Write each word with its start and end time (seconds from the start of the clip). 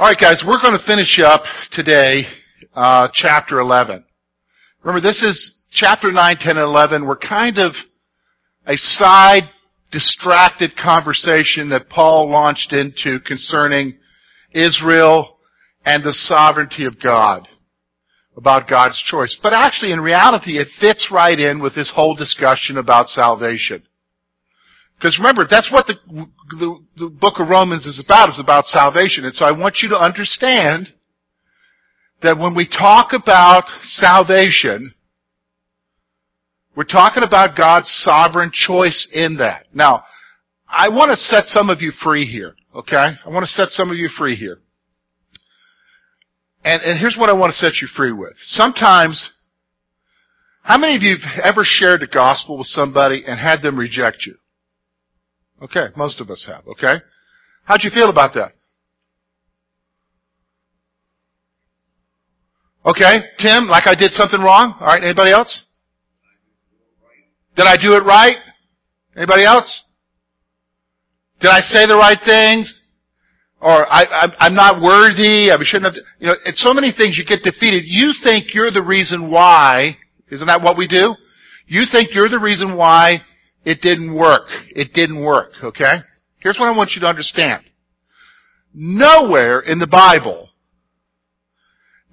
All 0.00 0.06
right, 0.06 0.16
guys, 0.18 0.42
we're 0.46 0.62
going 0.62 0.72
to 0.72 0.86
finish 0.86 1.20
up 1.22 1.42
today, 1.72 2.22
uh, 2.74 3.08
chapter 3.12 3.60
11. 3.60 4.02
Remember, 4.82 5.06
this 5.06 5.22
is 5.22 5.62
chapter 5.72 6.10
9, 6.10 6.36
10, 6.40 6.56
and 6.56 6.58
11. 6.58 7.06
We're 7.06 7.18
kind 7.18 7.58
of 7.58 7.72
a 8.64 8.78
side, 8.78 9.42
distracted 9.92 10.74
conversation 10.74 11.68
that 11.68 11.90
Paul 11.90 12.30
launched 12.30 12.72
into 12.72 13.20
concerning 13.20 13.98
Israel 14.52 15.36
and 15.84 16.02
the 16.02 16.14
sovereignty 16.14 16.86
of 16.86 16.98
God, 16.98 17.46
about 18.38 18.70
God's 18.70 18.98
choice. 19.02 19.38
But 19.42 19.52
actually, 19.52 19.92
in 19.92 20.00
reality, 20.00 20.56
it 20.56 20.68
fits 20.80 21.10
right 21.12 21.38
in 21.38 21.60
with 21.60 21.74
this 21.74 21.92
whole 21.94 22.14
discussion 22.14 22.78
about 22.78 23.08
salvation. 23.08 23.82
Because 25.00 25.18
remember, 25.18 25.46
that's 25.48 25.72
what 25.72 25.86
the, 25.86 25.94
the, 26.50 26.84
the, 26.98 27.08
book 27.08 27.34
of 27.38 27.48
Romans 27.48 27.86
is 27.86 28.02
about, 28.04 28.28
is 28.28 28.38
about 28.38 28.66
salvation. 28.66 29.24
And 29.24 29.32
so 29.32 29.46
I 29.46 29.52
want 29.52 29.78
you 29.82 29.88
to 29.88 29.96
understand 29.96 30.92
that 32.22 32.36
when 32.36 32.54
we 32.54 32.68
talk 32.68 33.14
about 33.14 33.64
salvation, 33.84 34.92
we're 36.76 36.84
talking 36.84 37.22
about 37.22 37.56
God's 37.56 37.88
sovereign 38.04 38.50
choice 38.52 39.08
in 39.14 39.38
that. 39.38 39.68
Now, 39.72 40.04
I 40.68 40.90
want 40.90 41.12
to 41.12 41.16
set 41.16 41.46
some 41.46 41.70
of 41.70 41.80
you 41.80 41.92
free 42.04 42.30
here, 42.30 42.54
okay? 42.74 42.96
I 43.24 43.28
want 43.28 43.44
to 43.44 43.50
set 43.50 43.70
some 43.70 43.90
of 43.90 43.96
you 43.96 44.10
free 44.18 44.36
here. 44.36 44.58
And, 46.62 46.82
and 46.82 47.00
here's 47.00 47.16
what 47.18 47.30
I 47.30 47.32
want 47.32 47.52
to 47.52 47.56
set 47.56 47.80
you 47.80 47.88
free 47.96 48.12
with. 48.12 48.34
Sometimes, 48.44 49.30
how 50.62 50.76
many 50.76 50.94
of 50.94 51.02
you 51.02 51.16
have 51.16 51.42
ever 51.42 51.62
shared 51.64 52.02
the 52.02 52.06
gospel 52.06 52.58
with 52.58 52.66
somebody 52.66 53.24
and 53.26 53.40
had 53.40 53.62
them 53.62 53.78
reject 53.78 54.26
you? 54.26 54.34
Okay, 55.62 55.86
most 55.96 56.20
of 56.20 56.30
us 56.30 56.46
have, 56.48 56.66
okay? 56.66 57.02
How'd 57.64 57.82
you 57.82 57.90
feel 57.90 58.08
about 58.08 58.34
that? 58.34 58.52
Okay, 62.84 63.16
Tim, 63.38 63.66
like 63.68 63.86
I 63.86 63.94
did 63.94 64.12
something 64.12 64.40
wrong? 64.40 64.74
Alright, 64.80 65.04
anybody 65.04 65.32
else? 65.32 65.64
Did 67.56 67.66
I 67.66 67.76
do 67.76 67.92
it 67.92 68.04
right? 68.06 68.36
Anybody 69.14 69.44
else? 69.44 69.84
Did 71.40 71.50
I 71.50 71.60
say 71.60 71.86
the 71.86 71.96
right 71.96 72.18
things? 72.24 72.80
Or 73.60 73.86
I, 73.92 74.32
am 74.40 74.54
not 74.54 74.80
worthy, 74.80 75.52
I 75.52 75.58
shouldn't 75.60 75.94
have, 75.94 76.04
you 76.18 76.28
know, 76.28 76.34
it's 76.46 76.62
so 76.62 76.72
many 76.72 76.92
things 76.96 77.18
you 77.18 77.26
get 77.26 77.42
defeated. 77.42 77.82
You 77.84 78.14
think 78.24 78.54
you're 78.54 78.70
the 78.70 78.82
reason 78.82 79.30
why, 79.30 79.98
isn't 80.30 80.46
that 80.46 80.62
what 80.62 80.78
we 80.78 80.88
do? 80.88 81.14
You 81.66 81.84
think 81.92 82.14
you're 82.14 82.30
the 82.30 82.40
reason 82.40 82.76
why 82.76 83.20
it 83.64 83.80
didn't 83.82 84.14
work. 84.14 84.48
It 84.70 84.92
didn't 84.94 85.22
work, 85.22 85.52
okay? 85.62 85.96
Here's 86.38 86.58
what 86.58 86.68
I 86.68 86.76
want 86.76 86.92
you 86.94 87.00
to 87.02 87.06
understand. 87.06 87.62
Nowhere 88.72 89.60
in 89.60 89.78
the 89.78 89.86
Bible 89.86 90.48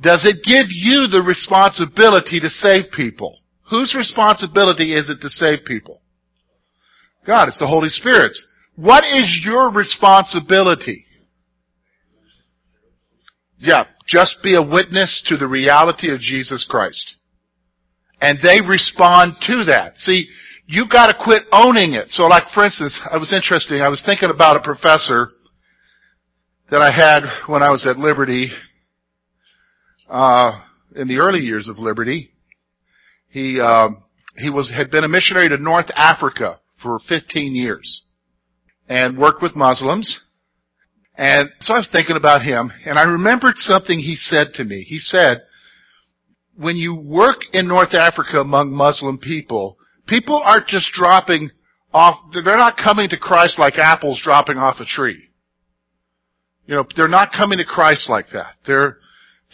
does 0.02 0.26
it 0.26 0.44
give 0.44 0.68
you 0.70 1.08
the 1.08 1.24
responsibility 1.26 2.40
to 2.40 2.50
save 2.50 2.92
people. 2.92 3.40
Whose 3.70 3.96
responsibility 3.96 4.94
is 4.94 5.10
it 5.10 5.22
to 5.22 5.30
save 5.30 5.66
people? 5.66 6.02
God, 7.26 7.48
it's 7.48 7.60
the 7.60 7.68
Holy 7.68 7.90
Spirit's. 7.90 8.46
What 8.76 9.04
is 9.04 9.42
your 9.44 9.72
responsibility? 9.72 11.06
Yeah, 13.60 13.86
just 14.08 14.38
be 14.44 14.56
a 14.56 14.62
witness 14.62 15.24
to 15.28 15.38
the 15.38 15.48
reality 15.48 16.14
of 16.14 16.20
Jesus 16.20 16.66
Christ. 16.70 17.16
And 18.22 18.40
they 18.42 18.62
respond 18.62 19.36
to 19.48 19.64
that. 19.66 19.98
See, 19.98 20.28
you 20.68 20.86
gotta 20.92 21.16
quit 21.24 21.44
owning 21.52 21.94
it. 21.94 22.10
So 22.10 22.24
like 22.24 22.44
for 22.54 22.66
instance, 22.66 23.00
I 23.10 23.18
was 23.18 23.34
interesting, 23.34 23.82
I 23.82 23.90
was 23.90 24.04
thinking 24.06 24.30
about 24.30 24.58
a 24.58 24.62
professor 24.62 25.30
that 26.70 26.82
I 26.82 26.92
had 26.92 27.24
when 27.48 27.64
I 27.64 27.70
was 27.70 27.88
at 27.88 27.98
Liberty, 27.98 28.52
uh, 30.10 30.62
in 30.96 31.08
the 31.08 31.18
early 31.18 31.40
years 31.40 31.70
of 31.70 31.80
Liberty. 31.80 32.32
He, 33.30 33.60
uh, 33.62 33.90
he 34.36 34.50
was, 34.50 34.72
had 34.76 34.92
been 34.92 35.04
a 35.04 35.10
missionary 35.10 35.48
to 35.50 35.58
North 35.58 35.90
Africa 35.96 36.60
for 36.82 37.00
15 37.08 37.56
years 37.56 38.04
and 38.90 39.18
worked 39.18 39.42
with 39.42 39.56
Muslims. 39.56 40.26
And 41.16 41.50
so 41.62 41.74
I 41.74 41.78
was 41.78 41.90
thinking 41.92 42.18
about 42.18 42.44
him 42.44 42.72
and 42.86 43.00
I 43.00 43.04
remembered 43.04 43.56
something 43.56 43.98
he 43.98 44.16
said 44.16 44.48
to 44.56 44.64
me. 44.64 44.84
He 44.88 45.00
said, 45.00 45.44
when 46.56 46.76
you 46.76 46.96
work 46.96 47.38
in 47.54 47.68
North 47.68 47.94
Africa 47.94 48.40
among 48.40 48.72
Muslim 48.72 49.18
people, 49.18 49.77
People 50.08 50.42
aren't 50.44 50.68
just 50.68 50.92
dropping 50.94 51.52
off, 51.94 52.18
they're 52.34 52.44
not 52.44 52.78
coming 52.78 53.10
to 53.10 53.18
Christ 53.18 53.60
like 53.60 53.78
apples 53.78 54.22
dropping 54.24 54.58
off 54.58 54.80
a 54.80 54.86
tree. 54.86 55.30
You 56.66 56.76
know, 56.76 56.86
they're 56.96 57.08
not 57.08 57.32
coming 57.32 57.58
to 57.60 57.66
Christ 57.66 58.10
like 58.10 58.26
that. 58.34 58.56
They're, 58.66 58.98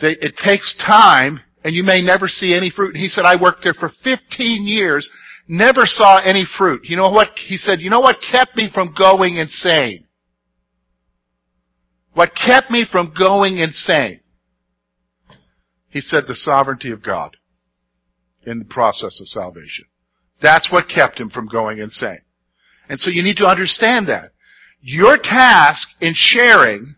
they, 0.01 0.15
it 0.19 0.35
takes 0.43 0.75
time 0.85 1.41
and 1.63 1.73
you 1.73 1.83
may 1.83 2.01
never 2.01 2.27
see 2.27 2.53
any 2.55 2.69
fruit. 2.69 2.95
And 2.95 3.01
he 3.01 3.07
said, 3.07 3.25
I 3.25 3.41
worked 3.41 3.63
there 3.63 3.73
for 3.73 3.89
15 4.03 4.19
years, 4.65 5.09
never 5.47 5.81
saw 5.85 6.19
any 6.19 6.45
fruit. 6.57 6.81
You 6.83 6.97
know 6.97 7.11
what? 7.11 7.29
He 7.47 7.57
said, 7.57 7.79
you 7.79 7.89
know 7.89 8.01
what 8.01 8.17
kept 8.31 8.55
me 8.55 8.69
from 8.73 8.93
going 8.97 9.37
insane? 9.37 10.05
What 12.13 12.31
kept 12.35 12.69
me 12.69 12.85
from 12.91 13.13
going 13.17 13.57
insane? 13.57 14.19
He 15.89 16.01
said 16.01 16.23
the 16.27 16.35
sovereignty 16.35 16.91
of 16.91 17.03
God 17.03 17.37
in 18.45 18.59
the 18.59 18.65
process 18.65 19.19
of 19.21 19.27
salvation. 19.27 19.85
That's 20.43 20.69
what 20.69 20.89
kept 20.89 21.19
him 21.19 21.29
from 21.29 21.47
going 21.47 21.79
insane. 21.79 22.19
And 22.89 22.99
so 22.99 23.09
you 23.09 23.23
need 23.23 23.37
to 23.37 23.45
understand 23.45 24.09
that. 24.09 24.31
Your 24.81 25.17
task 25.17 25.87
in 26.01 26.13
sharing 26.13 26.95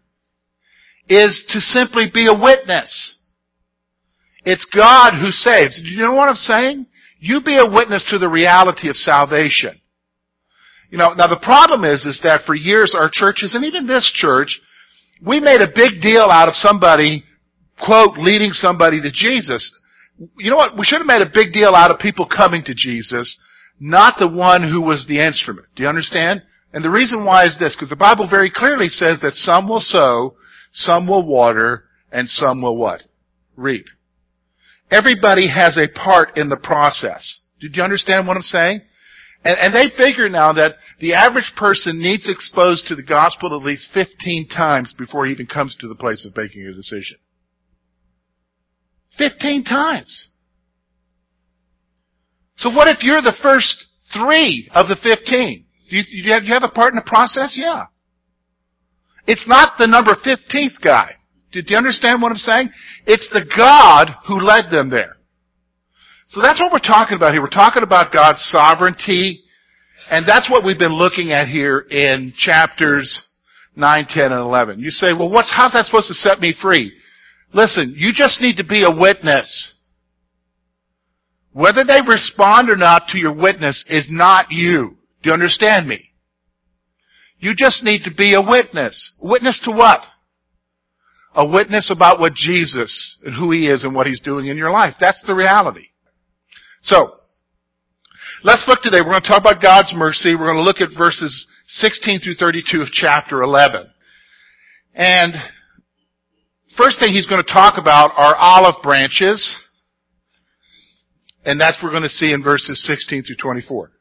is 1.08 1.46
to 1.50 1.60
simply 1.62 2.06
be 2.12 2.26
a 2.28 2.34
witness. 2.34 3.18
It's 4.44 4.66
God 4.76 5.14
who 5.14 5.30
saves. 5.30 5.80
Do 5.80 5.88
you 5.88 6.02
know 6.02 6.14
what 6.14 6.28
I'm 6.28 6.36
saying? 6.36 6.88
You 7.20 7.42
be 7.46 7.58
a 7.58 7.70
witness 7.70 8.04
to 8.10 8.18
the 8.18 8.28
reality 8.28 8.90
of 8.90 8.96
salvation. 8.96 9.80
You 10.90 10.98
know, 10.98 11.14
now 11.14 11.28
the 11.28 11.40
problem 11.42 11.84
is, 11.84 12.04
is 12.06 12.20
that 12.24 12.42
for 12.48 12.56
years 12.56 12.96
our 12.98 13.10
churches, 13.14 13.54
and 13.54 13.64
even 13.64 13.86
this 13.86 14.12
church, 14.12 14.60
we 15.26 15.40
made 15.40 15.62
a 15.62 15.68
big 15.68 16.02
deal 16.02 16.30
out 16.32 16.48
of 16.48 16.56
somebody, 16.56 17.24
quote, 17.84 18.18
leading 18.18 18.52
somebody 18.52 19.02
to 19.02 19.12
Jesus 19.12 19.72
you 20.38 20.50
know 20.50 20.58
what? 20.58 20.78
We 20.78 20.86
should 20.86 21.00
have 21.00 21.08
made 21.08 21.22
a 21.22 21.32
big 21.34 21.54
deal 21.54 21.76
out 21.76 21.92
of 21.92 22.00
people 22.00 22.26
coming 22.26 22.64
to 22.66 22.74
Jesus, 22.76 23.40
not 23.80 24.16
the 24.20 24.28
one 24.28 24.64
who 24.64 24.82
was 24.82 25.06
the 25.08 25.20
instrument. 25.20 25.68
Do 25.76 25.84
you 25.84 25.90
understand? 25.90 26.44
And 26.74 26.84
the 26.84 26.90
reason 26.90 27.26
why 27.26 27.46
is 27.46 27.58
this, 27.60 27.76
because 27.76 27.90
the 27.90 27.96
Bible 27.96 28.28
very 28.30 28.52
clearly 28.54 28.90
says 28.90 29.20
that 29.22 29.34
some 29.34 29.68
will 29.68 29.80
sow, 29.80 30.36
some 30.72 31.08
will 31.08 31.26
water, 31.26 31.86
and 32.12 32.30
some 32.30 32.62
will 32.62 32.78
what? 32.78 33.04
Reap. 33.56 33.86
Everybody 34.92 35.50
has 35.50 35.78
a 35.78 35.88
part 35.98 36.38
in 36.38 36.50
the 36.50 36.60
process. 36.62 37.42
Did 37.60 37.76
you 37.76 37.84
understand 37.84 38.28
what 38.28 38.38
I'm 38.38 38.44
saying? 38.44 38.82
And, 39.44 39.58
and 39.60 39.74
they 39.74 39.96
figure 39.96 40.30
now 40.30 40.54
that 40.54 40.76
the 41.00 41.14
average 41.14 41.54
person 41.56 42.02
needs 42.02 42.30
exposed 42.30 42.88
to 42.88 42.96
the 42.96 43.04
gospel 43.04 43.56
at 43.56 43.66
least 43.66 43.92
15 43.94 44.48
times 44.50 44.94
before 44.98 45.26
he 45.26 45.32
even 45.32 45.48
comes 45.48 45.78
to 45.78 45.88
the 45.88 45.96
place 45.96 46.26
of 46.26 46.36
making 46.36 46.66
a 46.66 46.74
decision. 46.74 47.18
15 49.18 49.64
times. 49.64 50.28
So 52.58 52.70
what 52.70 52.88
if 52.88 53.04
you're 53.04 53.22
the 53.22 53.36
first 53.42 53.86
three 54.14 54.70
of 54.74 54.88
the 54.88 54.96
15? 55.02 55.66
Do 55.90 55.96
you, 55.96 56.04
do 56.04 56.16
you, 56.16 56.34
have, 56.34 56.44
do 56.44 56.66
a 56.66 56.72
part 56.72 56.94
in 56.94 56.96
the 56.96 57.04
process? 57.06 57.56
Yeah. 57.58 57.86
It's 59.28 59.48
not 59.48 59.78
the 59.78 59.88
number 59.88 60.16
15th 60.26 60.82
guy. 60.82 61.16
Do 61.52 61.62
you 61.66 61.78
understand 61.78 62.22
what 62.22 62.32
I'm 62.32 62.38
saying? 62.38 62.70
It's 63.06 63.28
the 63.32 63.46
God 63.56 64.10
who 64.28 64.40
led 64.40 64.66
them 64.72 64.90
there. 64.90 65.16
So 66.30 66.42
that's 66.42 66.60
what 66.60 66.72
we're 66.72 66.80
talking 66.80 67.16
about 67.16 67.34
here. 67.34 67.42
We're 67.42 67.50
talking 67.50 67.84
about 67.84 68.12
God's 68.12 68.42
sovereignty, 68.52 69.44
and 70.10 70.28
that's 70.28 70.50
what 70.50 70.66
we've 70.66 70.80
been 70.80 70.94
looking 70.94 71.32
at 71.32 71.48
here 71.48 71.80
in 71.80 72.34
chapters 72.38 73.26
9, 73.76 74.06
10, 74.10 74.32
and 74.32 74.42
11. 74.42 74.80
You 74.80 74.90
say, 74.90 75.14
well, 75.14 75.30
what's, 75.30 75.52
how's 75.56 75.74
that 75.74 75.86
supposed 75.86 76.08
to 76.08 76.14
set 76.14 76.40
me 76.40 76.54
free? 76.62 76.92
Listen, 77.56 77.94
you 77.96 78.12
just 78.14 78.42
need 78.42 78.58
to 78.58 78.66
be 78.66 78.84
a 78.84 78.94
witness. 78.94 79.74
Whether 81.54 81.86
they 81.86 82.00
respond 82.06 82.70
or 82.70 82.76
not 82.76 83.04
to 83.10 83.18
your 83.18 83.34
witness 83.34 83.86
is 83.88 84.08
not 84.10 84.48
you. 84.50 84.98
Do 85.24 85.30
you 85.30 85.34
understand 85.34 85.88
me? 85.88 86.10
You 87.40 87.54
just 87.58 87.82
need 87.82 88.04
to 88.04 88.14
be 88.14 88.34
a 88.34 88.42
witness. 88.42 89.14
Witness 89.22 89.62
to 89.64 89.72
what? 89.72 90.02
A 91.34 91.48
witness 91.48 91.90
about 91.96 92.20
what 92.20 92.34
Jesus 92.34 93.20
and 93.24 93.34
who 93.34 93.52
He 93.52 93.70
is 93.70 93.86
and 93.86 93.96
what 93.96 94.06
He's 94.06 94.22
doing 94.22 94.48
in 94.48 94.58
your 94.58 94.72
life. 94.72 94.96
That's 95.00 95.24
the 95.26 95.34
reality. 95.34 95.88
So, 96.82 97.10
let's 98.44 98.66
look 98.68 98.82
today. 98.82 99.00
We're 99.00 99.12
going 99.12 99.22
to 99.22 99.30
talk 99.30 99.40
about 99.40 99.62
God's 99.62 99.94
mercy. 99.96 100.36
We're 100.36 100.52
going 100.52 100.58
to 100.58 100.62
look 100.62 100.82
at 100.82 100.90
verses 100.98 101.48
16 101.68 102.20
through 102.20 102.36
32 102.36 102.82
of 102.82 102.88
chapter 102.92 103.44
11. 103.44 103.90
And 104.94 105.34
First 106.78 107.00
thing 107.00 107.14
he's 107.14 107.28
going 107.28 107.44
to 107.44 107.54
talk 107.54 107.78
about 107.78 108.12
are 108.18 108.36
olive 108.36 108.82
branches. 108.84 109.56
And 111.46 111.62
that's 111.62 111.78
we're 111.82 111.92
going 111.92 112.04
to 112.04 112.10
see 112.10 112.32
in 112.32 112.44
verses 112.44 112.84
16 112.86 113.24
through 113.24 113.38
24. 113.38 113.92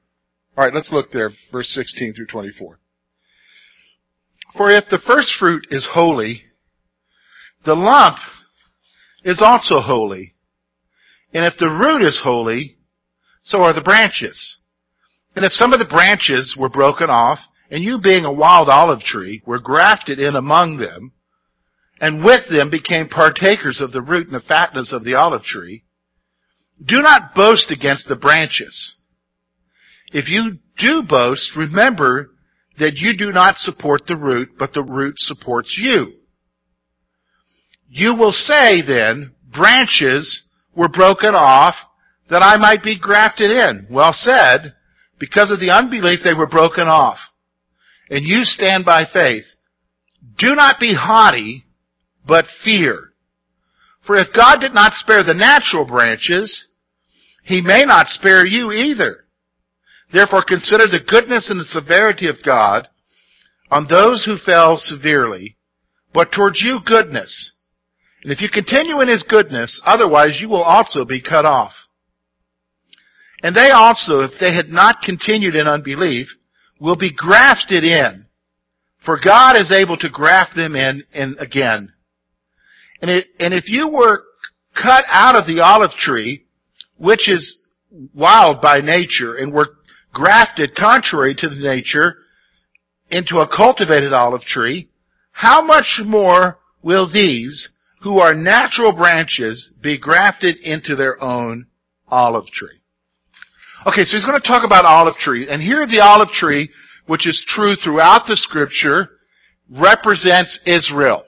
Alright, 0.57 0.75
let's 0.75 0.91
look 0.93 1.11
there, 1.13 1.31
verse 1.53 1.69
16 1.69 2.15
through 2.15 2.27
24. 2.27 2.79
For 4.57 4.71
if 4.71 4.85
the 4.91 5.01
first 5.07 5.35
fruit 5.39 5.67
is 5.71 5.89
holy, 5.93 6.43
the 7.65 7.75
lump 7.75 8.17
is 9.25 9.41
also 9.43 9.81
holy. 9.81 10.35
And 11.33 11.45
if 11.45 11.55
the 11.59 11.69
root 11.69 12.07
is 12.07 12.21
holy, 12.23 12.77
so 13.43 13.63
are 13.63 13.75
the 13.75 13.83
branches. 13.83 14.59
And 15.37 15.45
if 15.45 15.53
some 15.53 15.73
of 15.73 15.81
the 15.81 15.93
branches 15.93 16.57
were 16.59 16.69
broken 16.69 17.11
off, 17.11 17.41
and 17.71 17.83
you 17.83 18.01
being 18.01 18.25
a 18.25 18.33
wild 18.33 18.69
olive 18.69 19.01
tree 19.01 19.43
were 19.45 19.59
grafted 19.59 20.19
in 20.19 20.37
among 20.37 20.79
them, 20.79 21.13
and 22.01 22.25
with 22.25 22.49
them 22.51 22.71
became 22.71 23.09
partakers 23.09 23.81
of 23.81 23.93
the 23.93 24.03
root 24.03 24.27
and 24.27 24.35
the 24.35 24.45
fatness 24.47 24.93
of 24.93 25.05
the 25.05 25.15
olive 25.15 25.45
tree, 25.45 25.85
do 26.85 27.01
not 27.01 27.35
boast 27.35 27.71
against 27.71 28.09
the 28.09 28.17
branches. 28.17 28.97
If 30.13 30.29
you 30.29 30.59
do 30.79 31.03
boast, 31.09 31.57
remember 31.57 32.31
that 32.79 32.97
you 32.97 33.17
do 33.17 33.33
not 33.33 33.59
support 33.59 34.03
the 34.07 34.17
root, 34.17 34.51
but 34.59 34.73
the 34.73 34.83
root 34.83 35.15
supports 35.17 35.79
you. 35.81 36.13
You 37.89 38.15
will 38.15 38.33
say 38.33 38.83
then, 38.83 39.33
branches 39.53 40.49
were 40.75 40.89
broken 40.89 41.35
off 41.35 41.77
that 42.29 42.43
I 42.43 42.57
might 42.57 42.83
be 42.83 42.99
grafted 42.99 43.51
in. 43.51 43.87
Well 43.91 44.13
said. 44.13 44.75
Because 45.21 45.53
of 45.53 45.61
the 45.61 45.71
unbelief 45.71 46.21
they 46.25 46.35
were 46.35 46.49
broken 46.49 46.89
off. 46.89 47.19
And 48.11 48.25
you 48.25 48.41
stand 48.43 48.85
by 48.85 49.05
faith. 49.11 49.45
Do 50.37 50.55
not 50.55 50.81
be 50.81 50.95
haughty, 50.95 51.65
but 52.27 52.47
fear. 52.65 53.11
For 54.07 54.17
if 54.17 54.29
God 54.35 54.61
did 54.61 54.75
not 54.75 54.93
spare 54.95 55.23
the 55.23 55.35
natural 55.35 55.87
branches, 55.87 56.69
He 57.43 57.61
may 57.61 57.85
not 57.85 58.07
spare 58.09 58.45
you 58.45 58.71
either. 58.73 59.25
Therefore 60.13 60.45
consider 60.47 60.87
the 60.87 61.05
goodness 61.05 61.51
and 61.51 61.59
the 61.59 61.65
severity 61.65 62.29
of 62.29 62.37
God 62.45 62.89
on 63.71 63.87
those 63.89 64.25
who 64.25 64.37
fell 64.37 64.77
severely, 64.77 65.57
but 66.13 66.31
towards 66.33 66.61
you 66.63 66.81
goodness. 66.85 67.53
And 68.23 68.33
if 68.33 68.41
you 68.41 68.49
continue 68.49 69.01
in 69.01 69.09
His 69.09 69.23
goodness, 69.23 69.81
otherwise 69.85 70.39
you 70.41 70.49
will 70.49 70.63
also 70.63 71.05
be 71.05 71.21
cut 71.21 71.45
off. 71.45 71.73
And 73.43 73.55
they 73.55 73.71
also, 73.71 74.21
if 74.21 74.31
they 74.41 74.55
had 74.55 74.69
not 74.69 75.03
continued 75.03 75.55
in 75.55 75.67
unbelief, 75.67 76.29
will 76.81 76.97
be 76.97 77.13
grafted 77.13 77.85
in. 77.85 78.27
For 79.05 79.19
God 79.23 79.57
is 79.57 79.71
able 79.71 79.99
to 79.99 80.09
graft 80.09 80.57
them 80.57 80.75
in, 80.75 81.05
in 81.13 81.37
again. 81.39 81.93
And, 83.01 83.11
it, 83.11 83.27
and 83.39 83.53
if 83.53 83.69
you 83.69 83.89
were 83.89 84.23
cut 84.75 85.05
out 85.09 85.37
of 85.37 85.47
the 85.47 85.61
olive 85.61 85.93
tree, 85.93 86.45
which 86.97 87.29
is 87.29 87.59
wild 88.15 88.61
by 88.61 88.81
nature, 88.81 89.37
and 89.37 89.53
were 89.53 89.77
grafted 90.13 90.75
contrary 90.75 91.35
to 91.37 91.49
the 91.49 91.57
nature 91.57 92.17
into 93.11 93.39
a 93.39 93.49
cultivated 93.49 94.13
olive 94.13 94.43
tree, 94.43 94.89
how 95.33 95.63
much 95.63 96.01
more 96.05 96.59
will 96.83 97.13
these, 97.13 97.69
who 98.03 98.19
are 98.19 98.35
natural 98.35 98.93
branches, 98.93 99.73
be 99.81 99.99
grafted 99.99 100.59
into 100.59 100.95
their 100.95 101.23
own 101.23 101.67
olive 102.09 102.47
tree? 102.47 102.81
Okay, 103.87 104.05
so 104.05 104.17
he's 104.17 104.25
going 104.25 104.41
to 104.41 104.47
talk 104.47 104.65
about 104.65 104.85
olive 104.85 105.17
tree. 105.17 105.49
And 105.49 105.61
here 105.61 105.87
the 105.87 106.01
olive 106.01 106.31
tree, 106.31 106.71
which 107.07 107.27
is 107.27 107.45
true 107.47 107.75
throughout 107.77 108.23
the 108.27 108.37
scripture, 108.37 109.11
represents 109.69 110.61
Israel. 110.65 111.25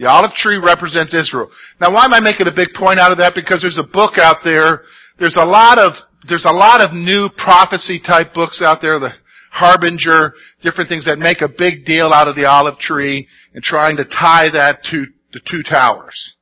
The 0.00 0.08
olive 0.08 0.32
tree 0.32 0.56
represents 0.56 1.14
Israel. 1.14 1.50
Now 1.78 1.92
why 1.92 2.06
am 2.06 2.14
I 2.14 2.20
making 2.20 2.46
a 2.48 2.56
big 2.56 2.68
point 2.74 2.98
out 2.98 3.12
of 3.12 3.18
that? 3.18 3.34
Because 3.34 3.60
there's 3.60 3.78
a 3.78 3.86
book 3.86 4.16
out 4.16 4.38
there, 4.42 4.80
there's 5.18 5.36
a 5.36 5.44
lot 5.44 5.78
of, 5.78 5.92
there's 6.26 6.46
a 6.48 6.52
lot 6.52 6.80
of 6.80 6.94
new 6.94 7.28
prophecy 7.36 8.00
type 8.00 8.32
books 8.32 8.62
out 8.64 8.80
there, 8.80 8.98
the 8.98 9.12
Harbinger, 9.52 10.32
different 10.62 10.88
things 10.88 11.04
that 11.04 11.18
make 11.18 11.42
a 11.42 11.48
big 11.48 11.84
deal 11.84 12.14
out 12.14 12.28
of 12.28 12.34
the 12.34 12.46
olive 12.46 12.78
tree 12.78 13.28
and 13.52 13.62
trying 13.62 13.98
to 13.98 14.04
tie 14.04 14.48
that 14.50 14.82
to 14.90 15.04
the 15.34 15.40
two 15.50 15.62
towers. 15.62 16.36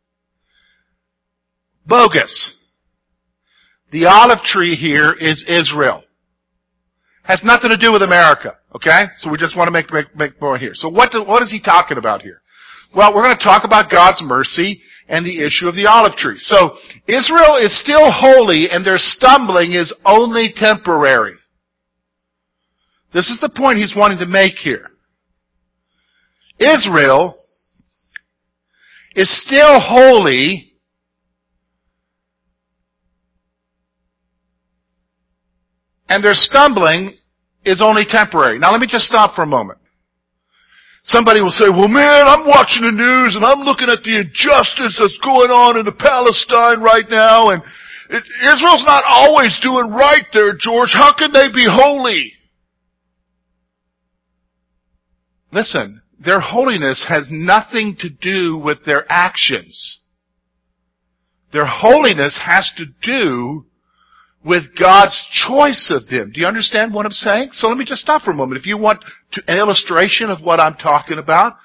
Bogus. 1.84 2.56
The 3.90 4.06
olive 4.06 4.44
tree 4.44 4.76
here 4.76 5.12
is 5.19 5.44
Israel. 5.49 6.04
Has 7.25 7.40
nothing 7.43 7.70
to 7.70 7.76
do 7.76 7.90
with 7.90 8.02
America. 8.02 8.56
Okay? 8.76 9.06
So 9.16 9.31
we 9.31 9.37
just 9.37 9.56
want 9.56 9.66
to 9.66 9.72
make, 9.72 9.93
make, 9.93 10.14
make 10.14 10.40
more 10.40 10.58
here. 10.58 10.75
So 10.75 10.88
what, 10.88 11.11
do, 11.11 11.25
what 11.25 11.43
is 11.43 11.50
he 11.50 11.61
talking 11.61 11.99
about 11.99 12.22
here? 12.22 12.40
Well, 12.94 13.14
we're 13.14 13.23
going 13.23 13.37
to 13.37 13.44
talk 13.44 13.64
about 13.64 13.90
God's 13.90 14.23
mercy 14.23 14.81
and 15.08 15.25
the 15.25 15.44
issue 15.44 15.69
of 15.69 15.75
the 15.75 15.87
olive 15.87 16.17
tree. 16.17 16.37
So, 16.38 16.76
Israel 17.06 17.56
is 17.61 17.79
still 17.81 18.11
holy 18.11 18.69
and 18.70 18.85
their 18.85 18.99
stumbling 18.99 19.73
is 19.73 19.94
only 20.05 20.52
temporary. 20.55 21.37
This 23.12 23.29
is 23.31 23.38
the 23.40 23.49
point 23.49 23.79
he's 23.79 23.94
wanting 23.96 24.19
to 24.19 24.26
make 24.26 24.55
here. 24.55 24.90
Israel 26.58 27.38
is 29.14 29.31
still 29.46 29.81
holy 29.81 30.73
and 36.08 36.23
their 36.23 36.35
stumbling 36.35 37.17
is 37.64 37.82
only 37.82 38.05
temporary. 38.08 38.58
Now 38.58 38.73
let 38.73 38.81
me 38.81 38.87
just 38.87 39.05
stop 39.05 39.35
for 39.35 39.43
a 39.43 39.46
moment. 39.46 39.79
Somebody 41.08 41.40
will 41.40 41.50
say, 41.50 41.69
well 41.69 41.88
man, 41.88 42.28
I'm 42.28 42.46
watching 42.46 42.84
the 42.84 42.93
news 42.93 43.34
and 43.34 43.44
I'm 43.44 43.60
looking 43.60 43.88
at 43.88 44.05
the 44.05 44.20
injustice 44.20 44.96
that's 45.00 45.19
going 45.25 45.50
on 45.50 45.78
in 45.78 45.84
the 45.84 45.96
Palestine 45.96 46.84
right 46.84 47.08
now 47.08 47.50
and 47.50 47.62
it, 48.10 48.25
Israel's 48.44 48.84
not 48.84 49.05
always 49.06 49.58
doing 49.62 49.90
right 49.90 50.25
there, 50.32 50.55
George. 50.58 50.90
How 50.93 51.12
can 51.16 51.32
they 51.32 51.49
be 51.49 51.66
holy? 51.69 52.32
Listen, 55.50 56.02
their 56.19 56.40
holiness 56.40 57.05
has 57.08 57.28
nothing 57.31 57.96
to 58.00 58.11
do 58.11 58.58
with 58.58 58.84
their 58.84 59.04
actions. 59.08 60.00
Their 61.52 61.66
holiness 61.66 62.38
has 62.43 62.70
to 62.76 62.84
do 63.02 63.64
with 64.49 64.65
God's 64.81 65.29
choice 65.31 65.93
of 65.95 66.09
them. 66.09 66.33
Do 66.33 66.41
you 66.41 66.47
understand 66.47 66.95
what 66.95 67.05
I'm 67.05 67.12
saying? 67.12 67.50
So 67.53 67.69
let 67.69 67.77
me 67.77 67.85
just 67.85 68.00
stop 68.00 68.23
for 68.23 68.31
a 68.31 68.35
moment. 68.35 68.59
If 68.59 68.67
you 68.67 68.79
want 68.79 69.05
to, 69.33 69.43
an 69.47 69.59
illustration 69.59 70.31
of 70.31 70.41
what 70.41 70.59
I'm 70.59 70.75
talking 70.75 71.19
about, 71.19 71.56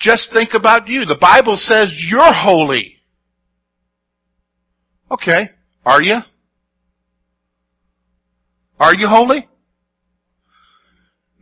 just 0.00 0.32
think 0.32 0.54
about 0.54 0.88
you. 0.88 1.04
The 1.04 1.18
Bible 1.20 1.56
says 1.56 1.94
you're 2.08 2.32
holy. 2.32 2.96
Okay. 5.10 5.50
Are 5.84 6.00
you? 6.00 6.16
Are 8.80 8.94
you 8.94 9.06
holy? 9.06 9.46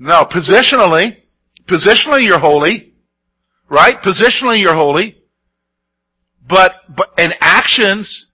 No. 0.01 0.25
Positionally, 0.25 1.17
positionally 1.71 2.27
you're 2.27 2.41
holy. 2.41 2.93
Right? 3.71 3.95
Positionally 4.03 4.61
you're 4.61 4.75
holy. 4.75 5.17
But, 6.47 6.73
but, 6.95 7.11
in 7.19 7.31
actions, 7.41 8.27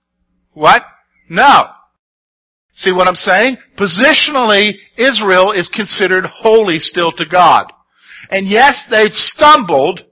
what? 0.54 0.82
No. 1.28 1.66
See 2.78 2.92
what 2.92 3.08
I'm 3.08 3.16
saying? 3.16 3.56
Positionally, 3.76 4.74
Israel 4.96 5.50
is 5.50 5.68
considered 5.74 6.24
holy 6.24 6.78
still 6.78 7.10
to 7.12 7.26
God. 7.26 7.64
And 8.30 8.46
yes, 8.46 8.74
they've 8.88 9.12
stumbled. 9.12 10.02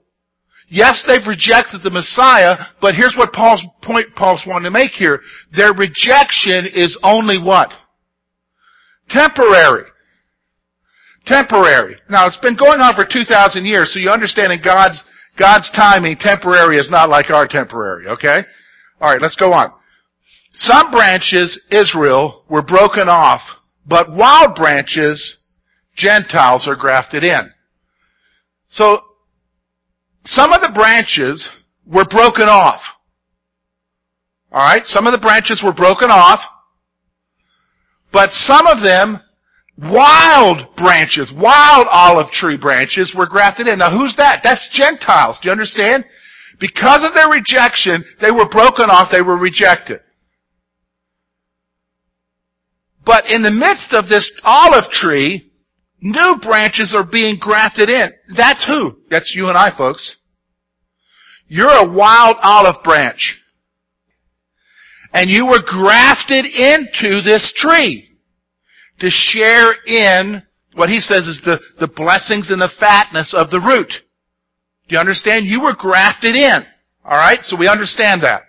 Yes, 0.67 1.01
they've 1.07 1.25
rejected 1.25 1.81
the 1.81 1.89
Messiah, 1.89 2.57
but 2.81 2.93
here's 2.93 3.15
what 3.17 3.31
Paul's 3.31 3.63
point 3.81 4.07
Paul's 4.17 4.43
wanting 4.45 4.65
to 4.65 4.71
make 4.71 4.91
here. 4.91 5.21
Their 5.55 5.71
rejection 5.71 6.67
is 6.73 6.99
only 7.03 7.41
what? 7.41 7.71
Temporary. 9.09 9.85
Temporary. 11.25 11.95
Now, 12.09 12.27
it's 12.27 12.39
been 12.43 12.57
going 12.57 12.81
on 12.81 12.95
for 12.95 13.05
2,000 13.09 13.65
years, 13.65 13.93
so 13.93 13.99
you 13.99 14.09
understand 14.09 14.51
in 14.51 14.61
God's, 14.61 15.01
God's 15.39 15.71
timing, 15.73 16.17
temporary 16.19 16.77
is 16.77 16.89
not 16.91 17.07
like 17.07 17.29
our 17.29 17.47
temporary, 17.47 18.07
okay? 18.09 18.41
Alright, 19.01 19.21
let's 19.21 19.35
go 19.35 19.53
on. 19.53 19.71
Some 20.59 20.89
branches, 20.89 21.61
Israel, 21.69 22.43
were 22.49 22.63
broken 22.63 23.09
off, 23.09 23.41
but 23.85 24.11
wild 24.11 24.55
branches, 24.55 25.37
Gentiles, 25.95 26.67
are 26.67 26.75
grafted 26.75 27.23
in. 27.23 27.51
So, 28.67 29.01
some 30.25 30.51
of 30.51 30.61
the 30.61 30.71
branches 30.73 31.47
were 31.85 32.05
broken 32.05 32.49
off. 32.49 32.81
Alright, 34.51 34.85
some 34.85 35.05
of 35.05 35.11
the 35.11 35.19
branches 35.19 35.61
were 35.63 35.73
broken 35.73 36.09
off, 36.09 36.39
but 38.11 38.31
some 38.31 38.65
of 38.65 38.83
them, 38.83 39.21
wild 39.77 40.75
branches, 40.75 41.31
wild 41.35 41.85
olive 41.91 42.31
tree 42.31 42.57
branches 42.57 43.13
were 43.15 43.27
grafted 43.27 43.67
in. 43.67 43.77
Now 43.77 43.91
who's 43.91 44.15
that? 44.17 44.41
That's 44.43 44.67
Gentiles. 44.73 45.37
Do 45.39 45.49
you 45.49 45.51
understand? 45.51 46.03
Because 46.59 47.07
of 47.07 47.13
their 47.13 47.29
rejection, 47.29 48.03
they 48.19 48.31
were 48.31 48.49
broken 48.49 48.89
off, 48.89 49.11
they 49.11 49.21
were 49.21 49.37
rejected. 49.37 49.99
But 53.07 53.31
in 53.31 53.41
the 53.41 53.51
midst 53.51 53.93
of 53.93 54.09
this 54.09 54.29
olive 54.43 54.91
tree, 54.91 55.49
new 56.01 56.35
branches 56.41 56.93
are 56.93 57.09
being 57.09 57.37
grafted 57.39 57.89
in. 57.89 58.11
That's 58.35 58.65
who? 58.67 58.97
That's 59.09 59.33
you 59.33 59.47
and 59.47 59.57
I, 59.57 59.75
folks. 59.77 60.17
You're 61.47 61.71
a 61.71 61.89
wild 61.89 62.35
olive 62.43 62.83
branch. 62.83 63.41
And 65.13 65.29
you 65.29 65.45
were 65.45 65.61
grafted 65.65 66.45
into 66.45 67.21
this 67.23 67.53
tree 67.55 68.09
to 68.99 69.09
share 69.09 69.73
in 69.85 70.43
what 70.73 70.89
he 70.89 70.99
says 70.99 71.27
is 71.27 71.41
the, 71.45 71.61
the 71.79 71.87
blessings 71.87 72.51
and 72.51 72.61
the 72.61 72.73
fatness 72.77 73.33
of 73.33 73.49
the 73.51 73.61
root. 73.61 73.91
Do 74.89 74.95
you 74.95 74.99
understand? 74.99 75.45
You 75.45 75.61
were 75.61 75.75
grafted 75.75 76.35
in. 76.35 76.65
Alright? 77.05 77.43
So 77.43 77.55
we 77.55 77.69
understand 77.69 78.23
that. 78.23 78.41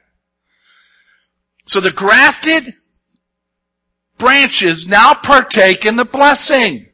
So 1.66 1.80
the 1.80 1.92
grafted 1.94 2.74
branches 4.18 4.86
now 4.88 5.12
partake 5.22 5.84
in 5.84 5.96
the 5.96 6.04
blessing. 6.04 6.86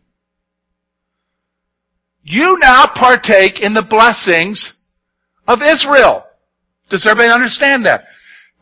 You 2.22 2.58
now 2.60 2.86
partake 2.86 3.60
in 3.60 3.74
the 3.74 3.86
blessings 3.88 4.74
of 5.46 5.60
Israel. 5.62 6.24
Does 6.90 7.06
everybody 7.06 7.32
understand 7.32 7.86
that? 7.86 8.04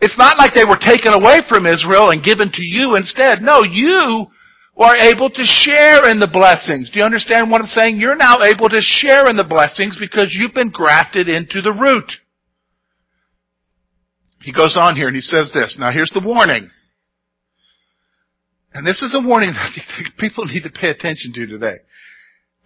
It's 0.00 0.19
not 0.19 0.37
like 0.37 0.52
they 0.52 0.64
were 0.64 0.78
taken 0.81 1.12
away 1.12 1.42
from 1.49 1.66
Israel 1.66 2.11
and 2.11 2.25
given 2.25 2.50
to 2.52 2.62
you 2.62 2.97
instead. 2.97 3.40
No, 3.40 3.62
you 3.62 4.26
are 4.76 4.97
able 4.97 5.31
to 5.31 5.45
share 5.45 6.11
in 6.11 6.19
the 6.19 6.26
blessings. 6.26 6.90
Do 6.90 6.99
you 6.99 7.04
understand 7.04 7.50
what 7.50 7.61
I'm 7.61 7.69
saying? 7.69 8.00
You're 8.00 8.16
now 8.16 8.42
able 8.42 8.69
to 8.69 8.81
share 8.81 9.28
in 9.28 9.37
the 9.37 9.45
blessings 9.45 9.97
because 9.99 10.35
you've 10.35 10.54
been 10.54 10.71
grafted 10.71 11.28
into 11.28 11.62
the 11.62 11.73
root. 11.73 12.11
He 14.42 14.52
goes 14.52 14.76
on 14.76 14.97
here 14.97 15.07
and 15.07 15.14
he 15.14 15.23
says 15.23 15.52
this. 15.54 15.76
Now 15.78 15.92
here's 15.92 16.11
the 16.11 16.25
warning. 16.25 16.69
And 18.75 18.87
this 18.87 19.02
is 19.02 19.14
a 19.14 19.26
warning 19.26 19.52
that 19.55 20.12
people 20.19 20.45
need 20.47 20.62
to 20.62 20.71
pay 20.71 20.91
attention 20.91 21.33
to 21.35 21.47
today. 21.47 21.76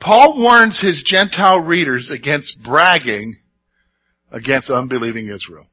Paul 0.00 0.40
warns 0.40 0.80
his 0.80 1.02
Gentile 1.06 1.60
readers 1.60 2.10
against 2.12 2.58
bragging 2.62 3.36
against 4.30 4.70
unbelieving 4.70 5.28
Israel. 5.28 5.66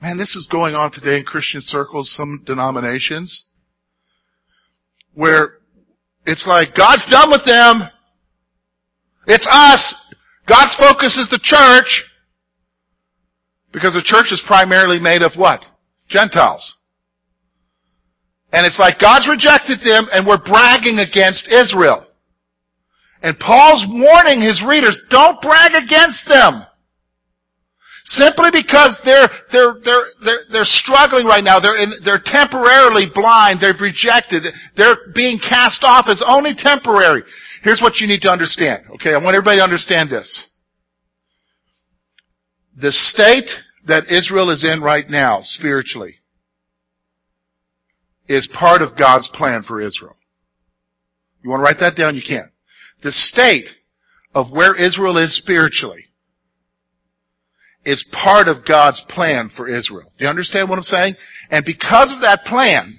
Man, 0.00 0.18
this 0.18 0.34
is 0.36 0.48
going 0.50 0.74
on 0.74 0.92
today 0.92 1.18
in 1.18 1.24
Christian 1.24 1.60
circles, 1.62 2.12
some 2.16 2.42
denominations, 2.46 3.46
where 5.14 5.54
it's 6.26 6.46
like, 6.46 6.74
God's 6.74 7.06
done 7.10 7.30
with 7.30 7.44
them. 7.46 7.88
It's 9.26 9.46
us. 9.50 9.94
God's 10.48 10.76
focus 10.78 11.16
is 11.16 11.28
the 11.30 11.40
church. 11.42 12.04
Because 13.72 13.94
the 13.94 14.02
church 14.04 14.26
is 14.30 14.42
primarily 14.46 14.98
made 14.98 15.22
of 15.22 15.32
what? 15.36 15.64
Gentiles. 16.08 16.76
And 18.54 18.64
it's 18.64 18.78
like 18.78 19.02
God's 19.02 19.26
rejected 19.26 19.82
them 19.82 20.06
and 20.14 20.22
we're 20.24 20.38
bragging 20.38 21.02
against 21.02 21.50
Israel. 21.50 22.06
And 23.20 23.36
Paul's 23.36 23.84
warning 23.90 24.42
his 24.42 24.62
readers, 24.62 24.94
don't 25.10 25.42
brag 25.42 25.74
against 25.74 26.22
them. 26.28 26.62
Simply 28.06 28.50
because 28.52 28.96
they're, 29.04 29.26
they're, 29.50 29.74
they're, 29.82 30.06
they're, 30.22 30.42
they're 30.52 30.70
struggling 30.70 31.26
right 31.26 31.42
now. 31.42 31.58
They're, 31.58 31.82
in, 31.82 31.94
they're 32.04 32.22
temporarily 32.22 33.06
blind. 33.12 33.58
They've 33.60 33.80
rejected. 33.80 34.44
They're 34.76 34.98
being 35.14 35.40
cast 35.40 35.82
off 35.82 36.04
as 36.08 36.22
only 36.24 36.52
temporary. 36.56 37.24
Here's 37.64 37.80
what 37.80 37.96
you 37.96 38.06
need 38.06 38.20
to 38.22 38.30
understand. 38.30 38.84
Okay, 38.96 39.14
I 39.14 39.18
want 39.18 39.34
everybody 39.34 39.56
to 39.56 39.64
understand 39.64 40.10
this. 40.10 40.28
The 42.76 42.92
state 42.92 43.50
that 43.86 44.04
Israel 44.10 44.50
is 44.50 44.64
in 44.64 44.80
right 44.80 45.08
now, 45.08 45.40
spiritually, 45.42 46.16
is 48.28 48.48
part 48.58 48.82
of 48.82 48.96
God's 48.96 49.28
plan 49.34 49.62
for 49.66 49.80
Israel. 49.80 50.16
You 51.42 51.50
want 51.50 51.60
to 51.60 51.64
write 51.64 51.80
that 51.80 51.96
down? 51.96 52.16
You 52.16 52.22
can. 52.26 52.50
The 53.02 53.12
state 53.12 53.68
of 54.34 54.50
where 54.50 54.74
Israel 54.74 55.18
is 55.18 55.36
spiritually 55.36 56.06
is 57.84 58.04
part 58.12 58.48
of 58.48 58.64
God's 58.66 59.02
plan 59.10 59.50
for 59.54 59.68
Israel. 59.68 60.10
Do 60.18 60.24
you 60.24 60.30
understand 60.30 60.68
what 60.68 60.76
I'm 60.76 60.82
saying? 60.82 61.16
And 61.50 61.64
because 61.64 62.10
of 62.10 62.22
that 62.22 62.40
plan, 62.46 62.98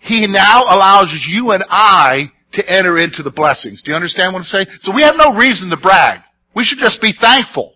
He 0.00 0.26
now 0.26 0.62
allows 0.62 1.14
you 1.28 1.50
and 1.50 1.64
I 1.68 2.32
to 2.54 2.66
enter 2.66 2.96
into 2.98 3.22
the 3.22 3.30
blessings. 3.30 3.82
Do 3.82 3.90
you 3.90 3.96
understand 3.96 4.32
what 4.32 4.40
I'm 4.40 4.44
saying? 4.44 4.66
So 4.80 4.94
we 4.94 5.02
have 5.02 5.16
no 5.16 5.36
reason 5.36 5.68
to 5.68 5.76
brag. 5.76 6.20
We 6.56 6.64
should 6.64 6.78
just 6.78 7.02
be 7.02 7.12
thankful 7.20 7.74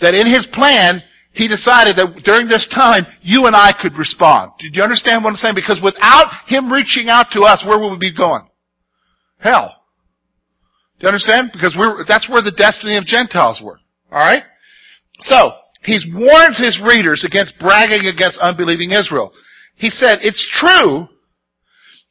that 0.00 0.14
in 0.14 0.26
His 0.26 0.46
plan, 0.52 1.02
He 1.32 1.48
decided 1.48 1.96
that 1.96 2.22
during 2.24 2.46
this 2.46 2.68
time, 2.68 3.06
you 3.22 3.46
and 3.46 3.56
I 3.56 3.72
could 3.72 3.96
respond. 3.96 4.52
Do 4.58 4.68
you 4.72 4.82
understand 4.82 5.24
what 5.24 5.30
I'm 5.30 5.36
saying? 5.36 5.54
Because 5.54 5.80
without 5.82 6.26
Him 6.46 6.70
reaching 6.70 7.08
out 7.08 7.26
to 7.32 7.40
us, 7.42 7.64
where 7.66 7.78
would 7.78 7.92
we 7.92 8.10
be 8.10 8.14
going? 8.14 8.46
Hell. 9.38 9.74
Do 11.00 11.04
you 11.04 11.08
understand? 11.08 11.50
Because 11.52 11.74
that's 12.06 12.28
where 12.28 12.42
the 12.42 12.52
destiny 12.52 12.96
of 12.96 13.06
Gentiles 13.06 13.60
were. 13.64 13.80
Alright? 14.12 14.42
So, 15.20 15.52
he 15.82 15.98
warns 16.14 16.58
his 16.58 16.80
readers 16.86 17.24
against 17.26 17.58
bragging 17.58 18.06
against 18.06 18.38
unbelieving 18.38 18.92
Israel. 18.92 19.32
He 19.74 19.90
said, 19.90 20.18
it's 20.22 20.46
true 20.60 21.08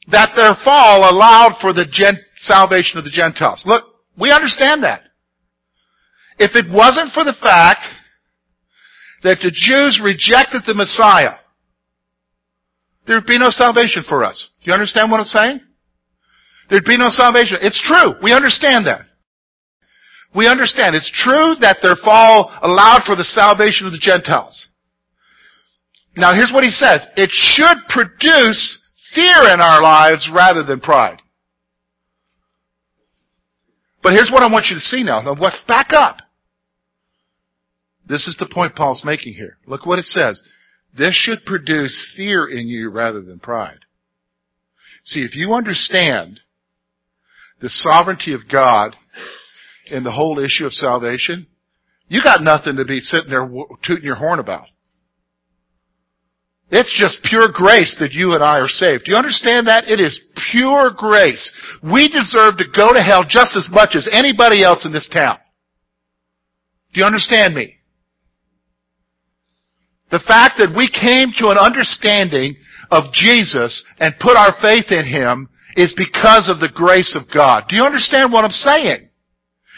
that 0.08 0.34
their 0.36 0.56
fall 0.66 1.10
allowed 1.10 1.58
for 1.62 1.74
the 1.74 1.86
gen- 1.90 2.20
salvation 2.38 2.98
of 2.98 3.06
the 3.06 3.12
Gentiles. 3.12 3.64
Look, 3.66 3.86
we 4.18 4.32
understand 4.32 4.84
that. 4.84 5.04
If 6.38 6.56
it 6.56 6.70
wasn't 6.70 7.14
for 7.14 7.24
the 7.24 7.36
fact 7.42 7.82
that 9.24 9.40
the 9.42 9.52
Jews 9.52 10.02
rejected 10.04 10.64
the 10.66 10.74
Messiah, 10.74 11.36
there'd 13.06 13.26
be 13.26 13.38
no 13.38 13.50
salvation 13.50 14.04
for 14.08 14.24
us. 14.24 14.50
Do 14.64 14.72
you 14.72 14.74
understand 14.74 15.12
what 15.12 15.20
I'm 15.20 15.26
saying? 15.26 15.60
There'd 16.70 16.86
be 16.86 16.98
no 16.98 17.10
salvation. 17.10 17.58
It's 17.62 17.82
true. 17.82 18.16
We 18.24 18.34
understand 18.34 18.88
that. 18.88 19.02
We 20.34 20.48
understand. 20.48 20.96
It's 20.96 21.12
true 21.12 21.56
that 21.60 21.80
their 21.82 21.98
fall 21.98 22.52
allowed 22.62 23.04
for 23.06 23.16
the 23.16 23.24
salvation 23.24 23.86
of 23.86 23.92
the 23.92 24.00
Gentiles. 24.00 24.68
Now 26.16 26.34
here's 26.34 26.52
what 26.54 26.64
he 26.64 26.72
says. 26.72 27.06
It 27.18 27.30
should 27.32 27.78
produce 27.90 28.78
fear 29.14 29.54
in 29.54 29.60
our 29.60 29.82
lives 29.82 30.30
rather 30.34 30.64
than 30.64 30.80
pride. 30.80 31.22
But 34.02 34.14
here's 34.14 34.32
what 34.32 34.44
I 34.44 34.52
want 34.52 34.68
you 34.68 34.76
to 34.76 34.82
see 34.82 35.04
now. 35.04 35.22
Now 35.22 35.36
back 35.68 35.92
up. 35.94 36.21
This 38.08 38.28
is 38.28 38.36
the 38.40 38.50
point 38.52 38.76
Paul's 38.76 39.06
making 39.06 39.34
here. 39.34 39.58
Look 39.66 39.86
what 39.86 40.00
it 40.00 40.06
says. 40.06 40.42
This 40.98 41.16
should 41.16 41.46
produce 41.46 42.14
fear 42.16 42.48
in 42.48 42.68
you 42.68 42.90
rather 42.90 43.22
than 43.22 43.40
pride. 43.40 43.80
See, 45.04 45.22
if 45.22 45.36
you 45.36 45.54
understand 45.54 46.42
the 47.62 47.70
sovereignty 47.70 48.34
of 48.34 48.50
God 48.52 48.96
in 49.90 50.04
the 50.04 50.12
whole 50.12 50.40
issue 50.40 50.66
of 50.66 50.74
salvation, 50.74 51.48
you 52.08 52.22
got 52.22 52.44
nothing 52.44 52.76
to 52.76 52.86
be 52.86 53.00
sitting 53.00 53.30
there 53.30 53.50
tooting 53.84 54.04
your 54.04 54.16
horn 54.16 54.40
about. 54.40 54.68
It's 56.70 56.94
just 56.98 57.24
pure 57.24 57.50
grace 57.54 57.98
that 58.00 58.14
you 58.14 58.32
and 58.32 58.42
I 58.42 58.60
are 58.60 58.68
saved. 58.68 59.04
Do 59.06 59.12
you 59.12 59.18
understand 59.18 59.68
that? 59.68 59.88
It 59.88 60.00
is 60.00 60.20
pure 60.52 60.92
grace. 60.96 61.52
We 61.84 62.08
deserve 62.08 62.58
to 62.58 62.66
go 62.74 62.94
to 62.94 63.02
hell 63.02 63.26
just 63.28 63.58
as 63.58 63.68
much 63.70 63.96
as 63.96 64.08
anybody 64.12 64.64
else 64.64 64.86
in 64.86 64.94
this 64.94 65.10
town. 65.14 65.38
Do 66.94 67.02
you 67.02 67.06
understand 67.06 67.54
me? 67.54 67.76
The 70.12 70.24
fact 70.28 70.60
that 70.60 70.76
we 70.76 70.92
came 70.92 71.32
to 71.40 71.50
an 71.50 71.58
understanding 71.58 72.56
of 72.92 73.14
Jesus 73.14 73.84
and 74.00 74.14
put 74.20 74.36
our 74.36 74.54
faith 74.62 74.92
in 74.92 75.08
Him 75.08 75.50
is 75.76 75.96
because 75.96 76.52
of 76.52 76.60
the 76.60 76.72
grace 76.74 77.16
of 77.16 77.32
God. 77.34 77.64
Do 77.70 77.76
you 77.76 77.84
understand 77.84 78.32
what 78.32 78.44
I'm 78.44 78.52
saying? 78.52 79.08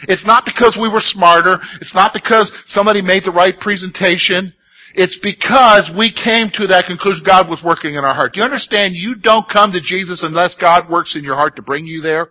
It's 0.09 0.25
not 0.25 0.43
because 0.43 0.77
we 0.79 0.89
were 0.89 0.99
smarter. 0.99 1.59
It's 1.79 1.93
not 1.93 2.13
because 2.13 2.51
somebody 2.65 3.01
made 3.01 3.23
the 3.23 3.31
right 3.31 3.57
presentation. 3.59 4.51
It's 4.95 5.17
because 5.21 5.89
we 5.97 6.11
came 6.11 6.49
to 6.53 6.67
that 6.67 6.85
conclusion 6.85 7.23
God 7.25 7.49
was 7.49 7.61
working 7.63 7.95
in 7.95 8.03
our 8.03 8.13
heart. 8.13 8.33
Do 8.33 8.41
you 8.41 8.45
understand? 8.45 8.93
You 8.95 9.15
don't 9.15 9.49
come 9.49 9.71
to 9.71 9.81
Jesus 9.81 10.23
unless 10.23 10.55
God 10.59 10.89
works 10.89 11.15
in 11.15 11.23
your 11.23 11.35
heart 11.35 11.55
to 11.55 11.61
bring 11.61 11.85
you 11.85 12.01
there. 12.01 12.29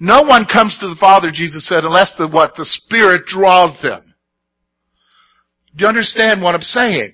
No 0.00 0.22
one 0.22 0.46
comes 0.46 0.78
to 0.78 0.88
the 0.88 0.98
Father, 1.00 1.30
Jesus 1.32 1.66
said, 1.66 1.84
unless 1.84 2.12
the 2.18 2.28
what? 2.28 2.54
The 2.54 2.64
Spirit 2.64 3.26
draws 3.26 3.80
them. 3.82 4.07
Do 5.76 5.84
you 5.84 5.88
understand 5.88 6.42
what 6.42 6.54
I'm 6.54 6.62
saying? 6.62 7.12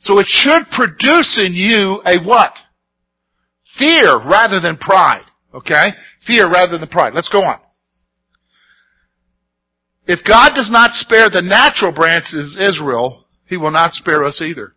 So 0.00 0.18
it 0.18 0.26
should 0.28 0.62
produce 0.72 1.38
in 1.38 1.52
you 1.52 2.00
a 2.04 2.18
what? 2.24 2.54
Fear 3.78 4.18
rather 4.26 4.60
than 4.60 4.78
pride. 4.78 5.24
Okay? 5.54 5.88
Fear 6.26 6.50
rather 6.50 6.78
than 6.78 6.88
pride. 6.88 7.12
Let's 7.14 7.28
go 7.28 7.42
on. 7.42 7.58
If 10.06 10.20
God 10.26 10.54
does 10.54 10.70
not 10.70 10.90
spare 10.92 11.28
the 11.30 11.42
natural 11.42 11.92
branches, 11.94 12.56
Israel, 12.58 13.26
He 13.46 13.56
will 13.56 13.70
not 13.70 13.92
spare 13.92 14.24
us 14.24 14.40
either. 14.42 14.74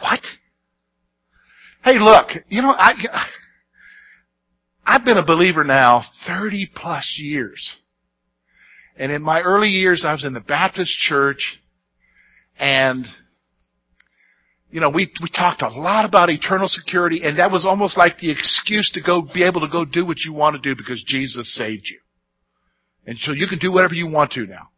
What? 0.00 0.20
Hey, 1.84 1.98
look, 1.98 2.28
you 2.48 2.62
know, 2.62 2.70
I, 2.70 2.94
I've 4.86 5.04
been 5.04 5.18
a 5.18 5.26
believer 5.26 5.64
now 5.64 6.04
30 6.26 6.70
plus 6.74 7.16
years. 7.18 7.72
And 9.02 9.10
in 9.10 9.20
my 9.20 9.40
early 9.40 9.66
years, 9.66 10.04
I 10.06 10.12
was 10.12 10.24
in 10.24 10.32
the 10.32 10.38
Baptist 10.38 10.96
church 10.96 11.58
and 12.56 13.04
you 14.70 14.80
know, 14.80 14.90
we, 14.90 15.10
we 15.20 15.28
talked 15.28 15.60
a 15.62 15.68
lot 15.68 16.04
about 16.04 16.30
eternal 16.30 16.68
security 16.68 17.22
and 17.24 17.36
that 17.40 17.50
was 17.50 17.66
almost 17.66 17.98
like 17.98 18.18
the 18.18 18.30
excuse 18.30 18.92
to 18.92 19.02
go 19.02 19.22
be 19.34 19.42
able 19.42 19.60
to 19.62 19.68
go 19.68 19.84
do 19.84 20.06
what 20.06 20.18
you 20.24 20.32
want 20.32 20.54
to 20.54 20.62
do 20.62 20.76
because 20.76 21.02
Jesus 21.04 21.52
saved 21.52 21.88
you. 21.90 21.98
And 23.04 23.18
so 23.18 23.32
you 23.32 23.48
can 23.48 23.58
do 23.58 23.72
whatever 23.72 23.94
you 23.94 24.06
want 24.06 24.30
to 24.32 24.46
now. 24.46 24.68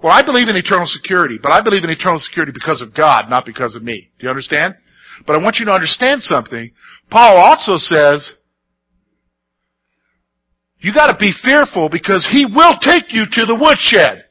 Well, 0.00 0.12
I 0.12 0.22
believe 0.22 0.46
in 0.46 0.54
eternal 0.54 0.86
security, 0.86 1.40
but 1.42 1.50
I 1.50 1.60
believe 1.60 1.82
in 1.82 1.90
eternal 1.90 2.20
security 2.20 2.52
because 2.54 2.80
of 2.80 2.94
God, 2.94 3.28
not 3.28 3.44
because 3.44 3.74
of 3.74 3.82
me. 3.82 4.08
Do 4.20 4.26
you 4.26 4.30
understand? 4.30 4.76
But 5.26 5.34
I 5.34 5.42
want 5.42 5.56
you 5.58 5.66
to 5.66 5.72
understand 5.72 6.22
something. 6.22 6.70
Paul 7.10 7.38
also 7.38 7.76
says, 7.78 8.34
You 10.84 10.92
gotta 10.92 11.16
be 11.18 11.32
fearful 11.42 11.88
because 11.88 12.28
He 12.30 12.44
will 12.44 12.76
take 12.78 13.04
you 13.08 13.24
to 13.32 13.46
the 13.46 13.54
woodshed. 13.58 14.22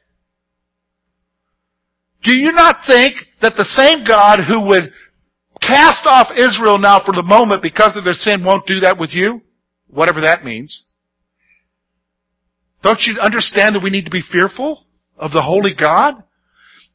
Do 2.22 2.32
you 2.32 2.52
not 2.52 2.76
think 2.86 3.16
that 3.42 3.54
the 3.56 3.64
same 3.64 4.04
God 4.06 4.38
who 4.46 4.68
would 4.68 4.92
cast 5.60 6.06
off 6.06 6.28
Israel 6.36 6.78
now 6.78 7.02
for 7.04 7.12
the 7.12 7.24
moment 7.24 7.60
because 7.60 7.96
of 7.96 8.04
their 8.04 8.14
sin 8.14 8.44
won't 8.44 8.68
do 8.68 8.78
that 8.80 9.00
with 9.00 9.10
you? 9.12 9.42
Whatever 9.88 10.20
that 10.20 10.44
means. 10.44 10.84
Don't 12.84 13.02
you 13.02 13.18
understand 13.20 13.74
that 13.74 13.82
we 13.82 13.90
need 13.90 14.04
to 14.04 14.12
be 14.12 14.22
fearful 14.30 14.86
of 15.16 15.32
the 15.32 15.42
holy 15.42 15.74
God? 15.74 16.22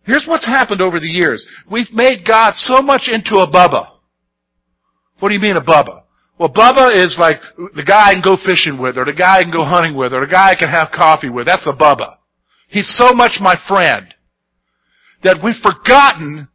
Here's 0.06 0.26
what's 0.26 0.46
happened 0.46 0.80
over 0.80 1.02
the 1.02 1.06
years. 1.06 1.46
We've 1.70 1.92
made 1.92 2.26
God 2.26 2.54
so 2.56 2.82
much 2.82 3.10
into 3.12 3.36
a 3.36 3.52
Bubba. 3.52 3.90
What 5.20 5.28
do 5.28 5.36
you 5.36 5.42
mean 5.42 5.58
a 5.58 5.62
Bubba? 5.62 6.04
Well, 6.40 6.50
Bubba 6.50 6.96
is 6.96 7.18
like 7.20 7.42
the 7.76 7.84
guy 7.84 8.08
I 8.08 8.14
can 8.14 8.22
go 8.24 8.38
fishing 8.38 8.82
with, 8.82 8.98
or 8.98 9.04
the 9.04 9.14
guy 9.14 9.40
I 9.40 9.44
can 9.44 9.52
go 9.52 9.66
hunting 9.66 9.96
with, 9.96 10.14
or 10.14 10.22
the 10.22 10.32
guy 10.32 10.52
I 10.52 10.56
can 10.56 10.70
have 10.70 10.90
coffee 10.90 11.30
with. 11.30 11.46
That's 11.46 11.68
a 11.68 11.74
Bubba. 11.74 12.16
He's 12.70 12.96
so 12.98 13.14
much 13.14 13.40
my 13.42 13.56
friend 13.68 14.14
that 15.24 15.42
we've 15.44 15.62
forgotten 15.62 16.48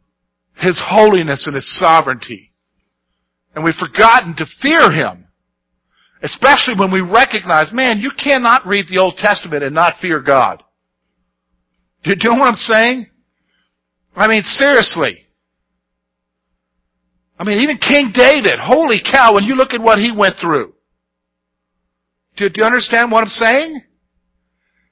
His 0.55 0.81
holiness 0.83 1.45
and 1.45 1.55
His 1.55 1.77
sovereignty. 1.77 2.51
And 3.53 3.63
we've 3.63 3.75
forgotten 3.75 4.35
to 4.37 4.45
fear 4.59 4.91
Him. 4.91 5.27
Especially 6.23 6.73
when 6.75 6.91
we 6.91 7.01
recognize, 7.01 7.71
man, 7.71 7.99
you 7.99 8.09
cannot 8.11 8.65
read 8.65 8.87
the 8.89 8.99
Old 8.99 9.17
Testament 9.17 9.63
and 9.63 9.75
not 9.75 9.99
fear 10.01 10.19
God. 10.19 10.63
Do 12.03 12.09
you 12.09 12.15
know 12.23 12.39
what 12.39 12.47
I'm 12.47 12.55
saying? 12.55 13.07
I 14.15 14.27
mean, 14.27 14.41
seriously. 14.41 15.24
I 17.37 17.43
mean, 17.43 17.59
even 17.59 17.77
King 17.77 18.11
David, 18.13 18.59
holy 18.59 19.01
cow, 19.03 19.33
when 19.33 19.43
you 19.43 19.55
look 19.55 19.73
at 19.73 19.81
what 19.81 19.99
he 19.99 20.11
went 20.15 20.35
through. 20.39 20.73
Do, 22.37 22.49
do 22.49 22.61
you 22.61 22.65
understand 22.65 23.11
what 23.11 23.21
I'm 23.21 23.27
saying? 23.27 23.81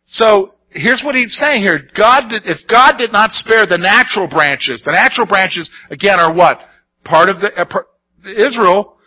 So, 0.05 0.53
here's 0.69 1.01
what 1.05 1.15
he's 1.15 1.35
saying 1.37 1.61
here. 1.61 1.89
God 1.95 2.29
did, 2.29 2.43
if 2.45 2.67
God 2.67 2.95
did 2.97 3.11
not 3.11 3.31
spare 3.31 3.65
the 3.65 3.77
natural 3.77 4.29
branches, 4.29 4.81
the 4.85 4.91
natural 4.91 5.27
branches, 5.27 5.69
again, 5.89 6.19
are 6.19 6.33
what? 6.33 6.59
Part 7.05 7.29
of 7.29 7.39
the, 7.39 7.51
uh, 7.55 7.65
part, 7.65 7.87
Israel. 8.25 8.97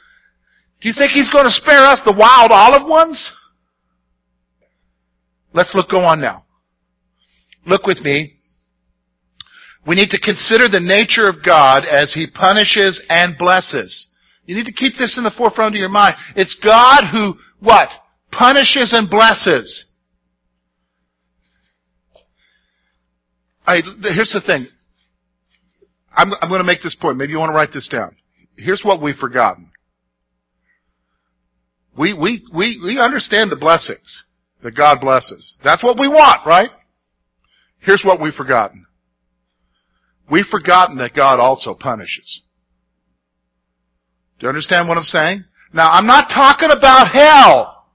Do 0.80 0.88
you 0.88 0.94
think 0.96 1.12
he's 1.12 1.30
going 1.30 1.44
to 1.44 1.50
spare 1.50 1.82
us 1.84 2.00
the 2.04 2.12
wild 2.12 2.50
olive 2.52 2.88
ones? 2.88 3.32
Let's 5.52 5.74
look, 5.74 5.90
go 5.90 6.00
on 6.00 6.20
now. 6.20 6.44
Look 7.66 7.86
with 7.86 8.00
me 8.02 8.35
we 9.86 9.94
need 9.94 10.10
to 10.10 10.20
consider 10.20 10.68
the 10.68 10.80
nature 10.80 11.28
of 11.28 11.44
God 11.44 11.84
as 11.84 12.12
He 12.12 12.26
punishes 12.26 13.04
and 13.08 13.38
blesses. 13.38 14.08
You 14.44 14.54
need 14.54 14.66
to 14.66 14.72
keep 14.72 14.94
this 14.98 15.16
in 15.16 15.24
the 15.24 15.34
forefront 15.36 15.74
of 15.74 15.78
your 15.78 15.88
mind. 15.88 16.16
It's 16.34 16.56
God 16.62 17.04
who, 17.10 17.34
what? 17.60 17.88
Punishes 18.32 18.92
and 18.92 19.08
blesses. 19.08 19.84
I, 23.66 23.80
here's 24.02 24.32
the 24.32 24.42
thing. 24.44 24.68
I'm, 26.12 26.32
I'm 26.40 26.48
going 26.48 26.60
to 26.60 26.66
make 26.66 26.82
this 26.82 26.96
point. 27.00 27.18
Maybe 27.18 27.32
you 27.32 27.38
want 27.38 27.50
to 27.50 27.56
write 27.56 27.72
this 27.72 27.88
down. 27.88 28.16
Here's 28.56 28.82
what 28.84 29.02
we've 29.02 29.16
forgotten. 29.16 29.70
We, 31.98 32.12
we, 32.14 32.44
we, 32.54 32.80
we 32.82 33.00
understand 33.00 33.50
the 33.50 33.56
blessings 33.56 34.24
that 34.62 34.76
God 34.76 35.00
blesses. 35.00 35.56
That's 35.64 35.82
what 35.82 35.98
we 35.98 36.08
want, 36.08 36.46
right? 36.46 36.70
Here's 37.80 38.02
what 38.04 38.20
we've 38.20 38.34
forgotten. 38.34 38.86
We've 40.30 40.46
forgotten 40.46 40.98
that 40.98 41.14
God 41.14 41.38
also 41.38 41.74
punishes. 41.74 42.42
Do 44.38 44.46
you 44.46 44.48
understand 44.48 44.88
what 44.88 44.98
I'm 44.98 45.04
saying? 45.04 45.44
Now, 45.72 45.90
I'm 45.92 46.06
not 46.06 46.28
talking 46.28 46.70
about 46.70 47.08
hell. 47.08 47.86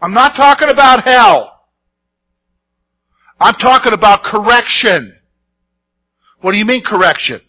I'm 0.00 0.12
not 0.12 0.32
talking 0.36 0.68
about 0.68 1.04
hell. 1.04 1.52
I'm 3.40 3.54
talking 3.54 3.92
about 3.92 4.22
correction. 4.22 5.16
What 6.40 6.52
do 6.52 6.58
you 6.58 6.64
mean 6.64 6.82
correction? 6.84 7.40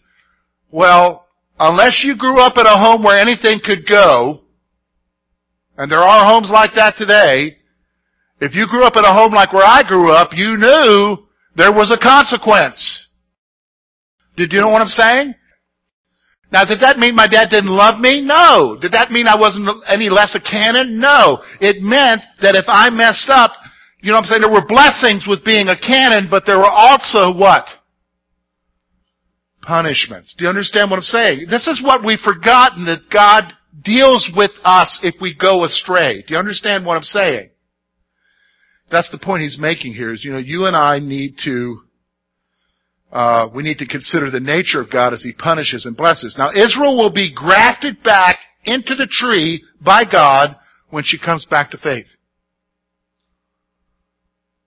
Well, 0.70 1.26
unless 1.58 2.02
you 2.04 2.16
grew 2.16 2.40
up 2.40 2.56
in 2.58 2.66
a 2.66 2.78
home 2.78 3.02
where 3.02 3.20
anything 3.20 3.60
could 3.64 3.86
go, 3.86 4.42
and 5.76 5.90
there 5.90 6.00
are 6.00 6.26
homes 6.26 6.50
like 6.52 6.70
that 6.74 6.94
today, 6.96 7.57
if 8.40 8.54
you 8.54 8.66
grew 8.68 8.84
up 8.84 8.96
in 8.96 9.04
a 9.04 9.12
home 9.12 9.32
like 9.32 9.52
where 9.52 9.66
I 9.66 9.82
grew 9.86 10.12
up, 10.12 10.30
you 10.32 10.56
knew 10.56 11.26
there 11.56 11.72
was 11.72 11.90
a 11.90 11.98
consequence. 11.98 13.06
Did 14.36 14.52
you 14.52 14.60
know 14.60 14.68
what 14.68 14.82
I'm 14.82 14.88
saying? 14.88 15.34
Now, 16.50 16.64
did 16.64 16.80
that 16.80 16.98
mean 16.98 17.14
my 17.14 17.26
dad 17.26 17.50
didn't 17.50 17.74
love 17.74 18.00
me? 18.00 18.22
No. 18.22 18.78
Did 18.80 18.92
that 18.92 19.10
mean 19.10 19.26
I 19.26 19.36
wasn't 19.36 19.68
any 19.86 20.08
less 20.08 20.34
a 20.34 20.40
canon? 20.40 20.98
No. 20.98 21.42
It 21.60 21.82
meant 21.82 22.22
that 22.40 22.56
if 22.56 22.64
I 22.68 22.88
messed 22.88 23.28
up, 23.28 23.50
you 24.00 24.12
know 24.12 24.18
what 24.18 24.24
I'm 24.24 24.28
saying? 24.30 24.42
There 24.42 24.52
were 24.52 24.66
blessings 24.66 25.26
with 25.28 25.44
being 25.44 25.68
a 25.68 25.76
canon, 25.76 26.28
but 26.30 26.44
there 26.46 26.56
were 26.56 26.70
also 26.70 27.34
what? 27.34 27.66
Punishments. 29.60 30.34
Do 30.38 30.44
you 30.44 30.48
understand 30.48 30.90
what 30.90 30.96
I'm 30.96 31.02
saying? 31.02 31.46
This 31.50 31.66
is 31.66 31.82
what 31.84 32.04
we've 32.04 32.20
forgotten 32.20 32.86
that 32.86 33.10
God 33.12 33.52
deals 33.84 34.30
with 34.34 34.52
us 34.64 35.00
if 35.02 35.20
we 35.20 35.34
go 35.34 35.64
astray. 35.64 36.22
Do 36.22 36.32
you 36.32 36.38
understand 36.38 36.86
what 36.86 36.96
I'm 36.96 37.02
saying? 37.02 37.50
That's 38.90 39.10
the 39.10 39.18
point 39.18 39.42
he's 39.42 39.58
making 39.60 39.94
here 39.94 40.12
is, 40.12 40.24
you 40.24 40.32
know, 40.32 40.38
you 40.38 40.66
and 40.66 40.76
I 40.76 40.98
need 40.98 41.36
to, 41.44 41.80
uh, 43.12 43.48
we 43.54 43.62
need 43.62 43.78
to 43.78 43.86
consider 43.86 44.30
the 44.30 44.40
nature 44.40 44.80
of 44.80 44.90
God 44.90 45.12
as 45.12 45.22
he 45.22 45.32
punishes 45.32 45.86
and 45.86 45.96
blesses. 45.96 46.36
Now 46.38 46.50
Israel 46.50 46.96
will 46.96 47.12
be 47.12 47.32
grafted 47.34 48.02
back 48.02 48.38
into 48.64 48.94
the 48.94 49.08
tree 49.10 49.64
by 49.80 50.02
God 50.10 50.56
when 50.90 51.04
she 51.04 51.18
comes 51.18 51.44
back 51.44 51.70
to 51.70 51.78
faith. 51.78 52.06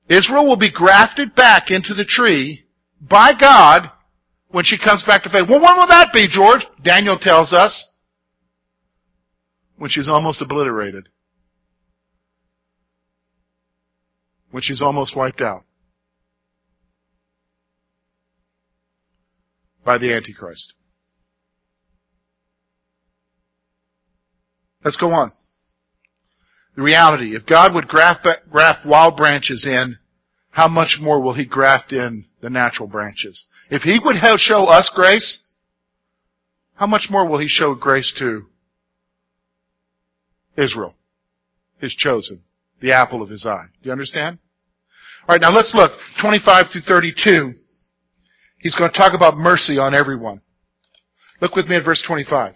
Israel 0.10 0.48
will 0.48 0.58
be 0.58 0.72
grafted 0.72 1.36
back 1.36 1.70
into 1.70 1.94
the 1.94 2.06
tree 2.06 2.66
by 3.00 3.32
God 3.40 3.90
when 4.50 4.66
she 4.66 4.78
comes 4.78 5.04
back 5.06 5.24
to 5.24 5.30
faith. 5.30 5.48
Well, 5.50 5.62
when 5.62 5.78
will 5.78 5.88
that 5.88 6.10
be, 6.14 6.28
George? 6.30 6.66
Daniel 6.84 7.18
tells 7.18 7.54
us. 7.54 7.86
When 9.78 9.90
she's 9.90 10.10
almost 10.10 10.42
obliterated. 10.42 11.10
When 14.52 14.62
she's 14.62 14.82
almost 14.82 15.16
wiped 15.16 15.42
out 15.42 15.64
by 19.84 19.98
the 19.98 20.14
Antichrist. 20.14 20.74
Let's 24.84 24.98
go 24.98 25.12
on. 25.12 25.32
The 26.76 26.82
reality, 26.82 27.36
if 27.36 27.46
God 27.46 27.74
would 27.76 27.88
graft, 27.88 28.28
graft 28.50 28.86
wild 28.86 29.18
branches 29.18 29.66
in, 29.68 29.98
how 30.50 30.68
much 30.68 30.98
more 31.00 31.22
will 31.22 31.34
He 31.34 31.46
graft 31.46 31.92
in 31.92 32.26
the 32.42 32.50
natural 32.50 32.88
branches? 32.88 33.46
If 33.70 33.84
He 33.84 34.00
would 34.04 34.18
show 34.38 34.66
us 34.66 34.92
grace, 34.94 35.44
how 36.76 36.88
much 36.88 37.08
more 37.10 37.28
will 37.28 37.40
He 37.40 37.48
show 37.48 37.76
grace 37.76 38.14
to 38.20 38.44
Israel, 40.58 40.96
His 41.80 41.94
chosen? 41.94 42.42
The 42.82 42.92
apple 42.94 43.22
of 43.22 43.30
his 43.30 43.46
eye. 43.46 43.66
Do 43.82 43.88
you 43.88 43.92
understand? 43.92 44.40
Alright, 45.28 45.42
now 45.42 45.52
let's 45.52 45.72
look. 45.74 45.92
25 46.22 46.66
through 46.72 46.82
32. 46.88 47.54
He's 48.60 48.76
going 48.76 48.92
to 48.92 48.98
talk 48.98 49.14
about 49.14 49.38
mercy 49.38 49.78
on 49.78 49.94
everyone. 49.94 50.42
Look 51.42 51.56
with 51.56 51.68
me 51.68 51.78
at 51.78 51.86
verse 51.86 52.04
25. 52.06 52.54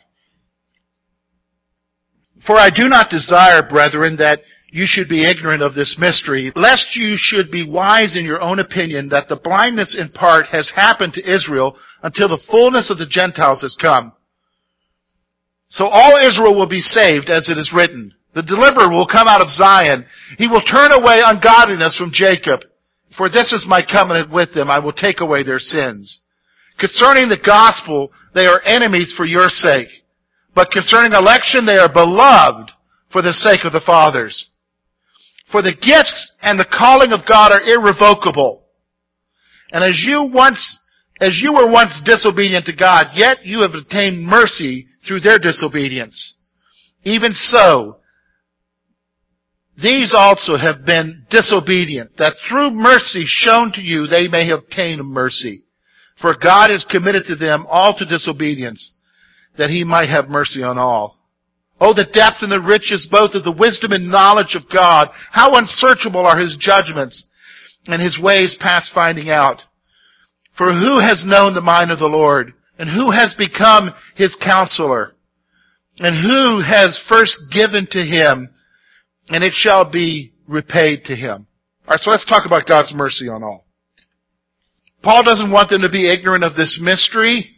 For 2.45 2.57
I 2.57 2.69
do 2.69 2.87
not 2.87 3.09
desire, 3.09 3.63
brethren, 3.67 4.17
that 4.17 4.41
you 4.71 4.85
should 4.85 5.07
be 5.07 5.23
ignorant 5.23 5.63
of 5.63 5.73
this 5.73 5.95
mystery, 5.97 6.51
lest 6.55 6.95
you 6.95 7.15
should 7.17 7.49
be 7.49 7.67
wise 7.67 8.17
in 8.17 8.25
your 8.25 8.41
own 8.41 8.59
opinion 8.59 9.09
that 9.09 9.27
the 9.29 9.37
blindness 9.37 9.95
in 9.97 10.09
part 10.09 10.47
has 10.47 10.71
happened 10.75 11.13
to 11.13 11.33
Israel 11.33 11.77
until 12.03 12.27
the 12.27 12.43
fullness 12.51 12.91
of 12.91 12.97
the 12.97 13.07
Gentiles 13.07 13.61
has 13.61 13.77
come. 13.79 14.11
So 15.69 15.85
all 15.85 16.17
Israel 16.17 16.55
will 16.55 16.67
be 16.67 16.81
saved 16.81 17.29
as 17.29 17.47
it 17.49 17.57
is 17.57 17.71
written. 17.73 18.14
The 18.35 18.43
deliverer 18.43 18.89
will 18.89 19.07
come 19.07 19.29
out 19.29 19.41
of 19.41 19.49
Zion. 19.49 20.05
He 20.37 20.47
will 20.47 20.61
turn 20.61 20.91
away 20.91 21.21
ungodliness 21.25 21.97
from 21.97 22.11
Jacob. 22.13 22.59
For 23.17 23.29
this 23.29 23.53
is 23.53 23.65
my 23.67 23.81
covenant 23.81 24.29
with 24.29 24.53
them. 24.53 24.69
I 24.69 24.79
will 24.79 24.91
take 24.91 25.21
away 25.21 25.43
their 25.43 25.59
sins. 25.59 26.21
Concerning 26.77 27.29
the 27.29 27.39
gospel, 27.43 28.11
they 28.33 28.45
are 28.45 28.61
enemies 28.65 29.13
for 29.15 29.25
your 29.25 29.47
sake. 29.47 29.87
But 30.53 30.71
concerning 30.71 31.13
election, 31.13 31.65
they 31.65 31.77
are 31.77 31.91
beloved 31.91 32.71
for 33.11 33.21
the 33.21 33.31
sake 33.31 33.61
of 33.63 33.71
the 33.71 33.83
fathers. 33.85 34.49
For 35.49 35.61
the 35.61 35.73
gifts 35.73 36.35
and 36.41 36.59
the 36.59 36.65
calling 36.65 37.13
of 37.13 37.25
God 37.27 37.53
are 37.53 37.61
irrevocable. 37.61 38.65
And 39.71 39.81
as 39.81 40.03
you 40.05 40.29
once, 40.33 40.79
as 41.21 41.39
you 41.41 41.53
were 41.53 41.71
once 41.71 42.01
disobedient 42.03 42.65
to 42.65 42.75
God, 42.75 43.07
yet 43.13 43.45
you 43.45 43.61
have 43.61 43.73
obtained 43.73 44.25
mercy 44.25 44.87
through 45.07 45.21
their 45.21 45.39
disobedience. 45.39 46.35
Even 47.03 47.31
so, 47.33 47.99
these 49.77 50.13
also 50.17 50.57
have 50.57 50.85
been 50.85 51.25
disobedient, 51.29 52.17
that 52.17 52.35
through 52.47 52.71
mercy 52.71 53.25
shown 53.27 53.71
to 53.73 53.81
you 53.81 54.07
they 54.07 54.27
may 54.27 54.49
obtain 54.49 54.99
mercy. 55.03 55.63
For 56.21 56.35
God 56.35 56.69
has 56.69 56.85
committed 56.89 57.25
to 57.27 57.35
them 57.35 57.65
all 57.69 57.97
to 57.97 58.05
disobedience, 58.05 58.93
that 59.57 59.69
he 59.69 59.83
might 59.83 60.09
have 60.09 60.29
mercy 60.29 60.63
on 60.63 60.77
all. 60.77 61.17
Oh, 61.79 61.93
the 61.93 62.05
depth 62.05 62.37
and 62.41 62.51
the 62.51 62.61
riches 62.61 63.07
both 63.11 63.31
of 63.33 63.43
the 63.43 63.51
wisdom 63.51 63.91
and 63.91 64.09
knowledge 64.09 64.55
of 64.55 64.69
God. 64.73 65.09
How 65.31 65.51
unsearchable 65.55 66.25
are 66.25 66.39
His 66.39 66.55
judgments 66.59 67.25
and 67.85 68.01
His 68.01 68.17
ways 68.21 68.55
past 68.59 68.91
finding 68.93 69.29
out. 69.29 69.61
For 70.57 70.71
who 70.71 70.99
has 70.99 71.23
known 71.25 71.53
the 71.53 71.61
mind 71.61 71.91
of 71.91 71.99
the 71.99 72.05
Lord? 72.05 72.53
And 72.79 72.89
who 72.89 73.11
has 73.11 73.35
become 73.37 73.93
His 74.15 74.37
counselor? 74.41 75.15
And 75.97 76.15
who 76.15 76.61
has 76.61 77.01
first 77.09 77.37
given 77.51 77.87
to 77.91 77.99
Him? 77.99 78.49
And 79.29 79.43
it 79.43 79.53
shall 79.53 79.89
be 79.89 80.33
repaid 80.47 81.05
to 81.05 81.15
Him. 81.15 81.47
Alright, 81.85 81.99
so 81.99 82.11
let's 82.11 82.25
talk 82.25 82.45
about 82.45 82.67
God's 82.67 82.93
mercy 82.93 83.27
on 83.27 83.43
all. 83.43 83.65
Paul 85.03 85.23
doesn't 85.23 85.51
want 85.51 85.69
them 85.69 85.81
to 85.81 85.89
be 85.89 86.07
ignorant 86.07 86.43
of 86.43 86.55
this 86.55 86.79
mystery, 86.81 87.57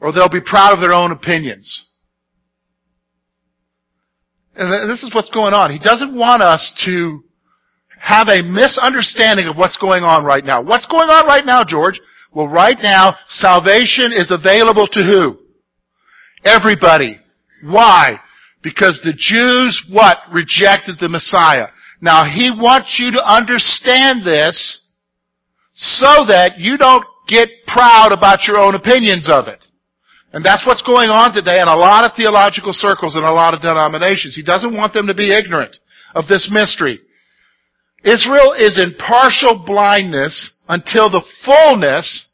or 0.00 0.12
they'll 0.12 0.30
be 0.30 0.40
proud 0.40 0.72
of 0.72 0.80
their 0.80 0.94
own 0.94 1.12
opinions. 1.12 1.86
And 4.54 4.90
this 4.90 5.02
is 5.02 5.14
what's 5.14 5.30
going 5.30 5.54
on. 5.54 5.70
He 5.70 5.78
doesn't 5.78 6.14
want 6.16 6.42
us 6.42 6.72
to 6.84 7.24
have 7.98 8.28
a 8.28 8.42
misunderstanding 8.42 9.46
of 9.46 9.56
what's 9.56 9.76
going 9.76 10.02
on 10.02 10.24
right 10.24 10.44
now. 10.44 10.60
What's 10.60 10.86
going 10.86 11.08
on 11.08 11.26
right 11.26 11.44
now, 11.46 11.62
George? 11.64 12.00
Well, 12.34 12.48
right 12.48 12.76
now, 12.82 13.16
salvation 13.28 14.12
is 14.12 14.30
available 14.30 14.86
to 14.88 15.02
who? 15.02 15.38
Everybody. 16.44 17.18
Why? 17.62 18.18
Because 18.62 19.00
the 19.02 19.14
Jews, 19.16 19.84
what? 19.90 20.18
Rejected 20.32 20.96
the 21.00 21.08
Messiah. 21.08 21.68
Now, 22.00 22.24
he 22.24 22.50
wants 22.50 22.98
you 22.98 23.12
to 23.12 23.24
understand 23.24 24.24
this 24.24 24.80
so 25.72 26.26
that 26.28 26.58
you 26.58 26.76
don't 26.76 27.04
get 27.28 27.48
proud 27.66 28.12
about 28.12 28.46
your 28.46 28.60
own 28.60 28.74
opinions 28.74 29.28
of 29.30 29.48
it. 29.48 29.64
And 30.32 30.44
that's 30.44 30.66
what's 30.66 30.82
going 30.82 31.10
on 31.10 31.34
today 31.34 31.60
in 31.60 31.68
a 31.68 31.76
lot 31.76 32.04
of 32.04 32.12
theological 32.16 32.72
circles 32.72 33.14
and 33.16 33.24
a 33.24 33.32
lot 33.32 33.54
of 33.54 33.60
denominations. 33.60 34.34
He 34.34 34.42
doesn't 34.42 34.74
want 34.74 34.94
them 34.94 35.06
to 35.06 35.14
be 35.14 35.32
ignorant 35.32 35.76
of 36.14 36.26
this 36.26 36.48
mystery. 36.50 36.98
Israel 38.04 38.52
is 38.52 38.80
in 38.80 38.94
partial 38.98 39.62
blindness 39.64 40.58
until 40.68 41.10
the 41.10 41.24
fullness, 41.44 42.30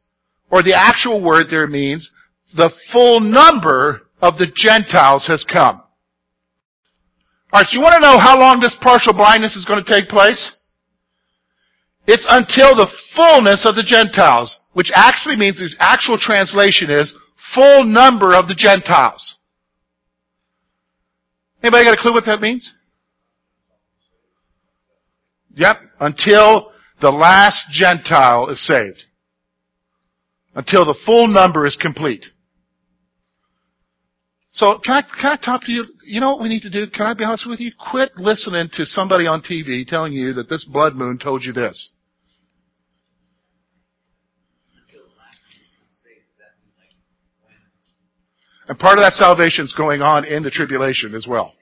or 0.51 0.63
the 0.63 0.75
actual 0.75 1.23
word 1.23 1.47
there 1.51 1.67
means, 1.67 2.11
the 2.57 2.71
full 2.93 3.21
number 3.21 4.03
of 4.23 4.39
the 4.39 4.51
Gentiles 4.55 5.27
has 5.27 5.45
come. 5.45 5.83
Alright, 7.53 7.67
so 7.69 7.79
you 7.79 7.83
want 7.83 7.95
to 7.95 8.01
know 8.01 8.19
how 8.19 8.39
long 8.39 8.61
this 8.61 8.77
partial 8.81 9.15
blindness 9.15 9.57
is 9.57 9.65
going 9.65 9.83
to 9.83 9.91
take 9.91 10.09
place? 10.09 10.55
It's 12.07 12.27
until 12.29 12.75
the 12.75 12.91
fullness 13.17 13.67
of 13.67 13.75
the 13.75 13.85
Gentiles, 13.87 14.59
which 14.75 14.91
actually 14.95 15.37
means 15.37 15.59
the 15.59 15.75
actual 15.79 16.19
translation 16.19 16.91
is 16.91 17.15
full 17.55 17.85
number 17.85 18.35
of 18.35 18.49
the 18.49 18.55
Gentiles. 18.55 19.37
Anybody 21.63 21.85
got 21.85 21.99
a 21.99 22.01
clue 22.01 22.13
what 22.13 22.27
that 22.27 22.41
means? 22.41 22.73
Yep, 25.55 25.77
until 26.01 26.73
the 27.01 27.11
last 27.11 27.67
Gentile 27.73 28.49
is 28.49 28.65
saved. 28.65 29.03
Until 30.55 30.85
the 30.85 30.99
full 31.05 31.29
number 31.29 31.67
is 31.67 31.77
complete. 31.77 32.27
So 34.59 34.81
can 34.85 34.95
I, 34.95 35.03
can 35.03 35.39
I 35.39 35.45
talk 35.45 35.63
to 35.67 35.73
you? 35.73 35.85
You 36.05 36.21
know 36.21 36.33
what 36.33 36.43
we 36.43 36.49
need 36.49 36.63
to 36.63 36.71
do? 36.71 36.89
Can 36.91 37.07
I 37.07 37.15
be 37.15 37.23
honest 37.23 37.47
with 37.49 37.61
you? 37.61 37.71
Quit 37.93 38.17
listening 38.17 38.69
to 38.73 38.85
somebody 38.85 39.25
on 39.25 39.41
TV 39.41 39.87
telling 39.87 40.13
you 40.13 40.33
that 40.33 40.49
this 40.49 40.65
blood 40.65 40.97
moon 40.97 41.17
told 41.17 41.45
you 41.45 41.53
this. 41.53 41.93
And 48.67 48.77
part 48.77 48.99
of 48.99 49.05
that 49.05 49.13
salvation 49.13 49.65
is 49.65 49.75
going 49.79 50.03
on 50.03 50.25
in 50.25 50.43
the 50.43 50.51
tribulation 50.51 51.15
as 51.15 51.25
well. 51.27 51.53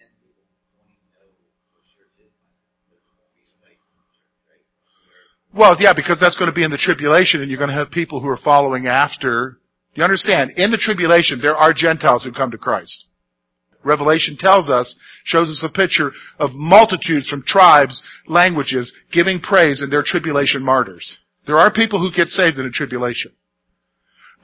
Well, 5.55 5.77
yeah, 5.79 5.93
because 5.95 6.19
that's 6.19 6.37
going 6.39 6.51
to 6.51 6.55
be 6.55 6.65
in 6.65 6.71
the 6.71 6.79
tribulation 6.79 7.43
and 7.43 7.51
you're 7.51 7.59
going 7.59 7.71
to 7.71 7.77
have 7.77 7.91
people 7.91 8.23
who 8.23 8.29
are 8.29 8.39
following 8.43 8.87
after. 8.87 9.59
You 9.97 10.05
understand? 10.05 10.53
In 10.57 10.71
the 10.71 10.79
tribulation, 10.79 11.41
there 11.41 11.57
are 11.57 11.73
Gentiles 11.73 12.23
who 12.23 12.33
come 12.33 12.51
to 12.51 12.59
Christ. 12.59 13.07
Revelation 13.83 14.37
tells 14.39 14.69
us, 14.69 14.95
shows 15.25 15.49
us 15.49 15.65
a 15.65 15.73
picture 15.73 16.13
of 16.39 16.51
multitudes 16.53 17.29
from 17.29 17.43
tribes, 17.47 18.03
languages, 18.27 18.93
giving 19.13 19.41
praise 19.41 19.81
in 19.81 19.91
their 19.91 20.03
tribulation 20.05 20.63
martyrs. 20.63 21.19
There 21.47 21.59
are 21.59 21.73
people 21.73 22.01
who 22.01 22.15
get 22.15 22.29
saved 22.29 22.59
in 22.59 22.65
the 22.65 22.71
tribulation. 22.71 23.33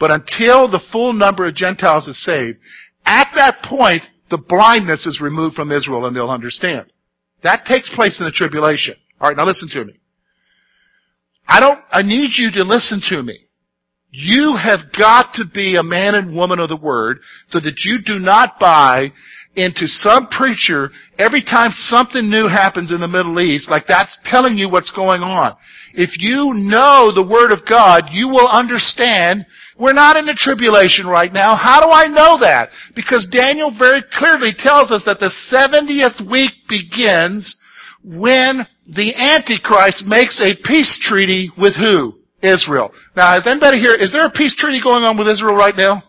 But 0.00 0.10
until 0.10 0.70
the 0.70 0.82
full 0.90 1.12
number 1.12 1.46
of 1.46 1.54
Gentiles 1.54 2.08
is 2.08 2.24
saved, 2.24 2.58
at 3.04 3.28
that 3.34 3.62
point, 3.68 4.02
the 4.30 4.38
blindness 4.38 5.06
is 5.06 5.20
removed 5.20 5.54
from 5.54 5.70
Israel 5.72 6.06
and 6.06 6.16
they'll 6.16 6.30
understand. 6.30 6.86
That 7.42 7.66
takes 7.66 7.94
place 7.94 8.18
in 8.20 8.24
the 8.24 8.32
tribulation. 8.32 8.94
Alright, 9.20 9.36
now 9.36 9.44
listen 9.44 9.68
to 9.70 9.84
me. 9.84 10.00
I 11.46 11.60
don't, 11.60 11.80
I 11.90 12.02
need 12.02 12.30
you 12.36 12.52
to 12.52 12.64
listen 12.64 13.02
to 13.10 13.22
me. 13.22 13.38
You 14.12 14.56
have 14.62 14.92
got 14.96 15.32
to 15.34 15.44
be 15.46 15.76
a 15.76 15.82
man 15.82 16.14
and 16.14 16.36
woman 16.36 16.58
of 16.58 16.68
the 16.68 16.76
word 16.76 17.20
so 17.48 17.58
that 17.60 17.80
you 17.84 17.98
do 18.04 18.18
not 18.18 18.60
buy 18.60 19.10
into 19.56 19.86
some 19.86 20.28
preacher 20.28 20.90
every 21.18 21.42
time 21.42 21.70
something 21.72 22.30
new 22.30 22.46
happens 22.46 22.92
in 22.92 23.00
the 23.00 23.08
Middle 23.08 23.40
East, 23.40 23.70
like 23.70 23.86
that's 23.86 24.18
telling 24.24 24.56
you 24.56 24.68
what's 24.68 24.90
going 24.90 25.22
on. 25.22 25.56
If 25.94 26.10
you 26.18 26.52
know 26.54 27.12
the 27.12 27.26
Word 27.26 27.52
of 27.52 27.66
God, 27.68 28.04
you 28.10 28.28
will 28.28 28.48
understand 28.48 29.46
we're 29.78 29.92
not 29.92 30.16
in 30.16 30.26
the 30.26 30.36
tribulation 30.36 31.06
right 31.06 31.32
now. 31.32 31.56
How 31.56 31.80
do 31.80 31.88
I 31.90 32.06
know 32.06 32.38
that? 32.40 32.68
Because 32.94 33.26
Daniel 33.30 33.72
very 33.76 34.02
clearly 34.12 34.52
tells 34.56 34.90
us 34.90 35.02
that 35.06 35.20
the 35.20 35.32
70th 35.50 36.30
week 36.30 36.52
begins 36.68 37.56
when 38.04 38.66
the 38.86 39.14
Antichrist 39.14 40.04
makes 40.06 40.40
a 40.40 40.56
peace 40.64 40.98
treaty 41.00 41.50
with 41.56 41.74
who? 41.76 42.21
Israel. 42.42 42.92
Now, 43.16 43.36
is 43.36 43.46
anybody 43.46 43.78
here, 43.78 43.94
is 43.94 44.12
there 44.12 44.26
a 44.26 44.30
peace 44.30 44.54
treaty 44.56 44.82
going 44.82 45.04
on 45.04 45.16
with 45.16 45.28
Israel 45.28 45.54
right 45.54 45.76
now? 45.76 46.02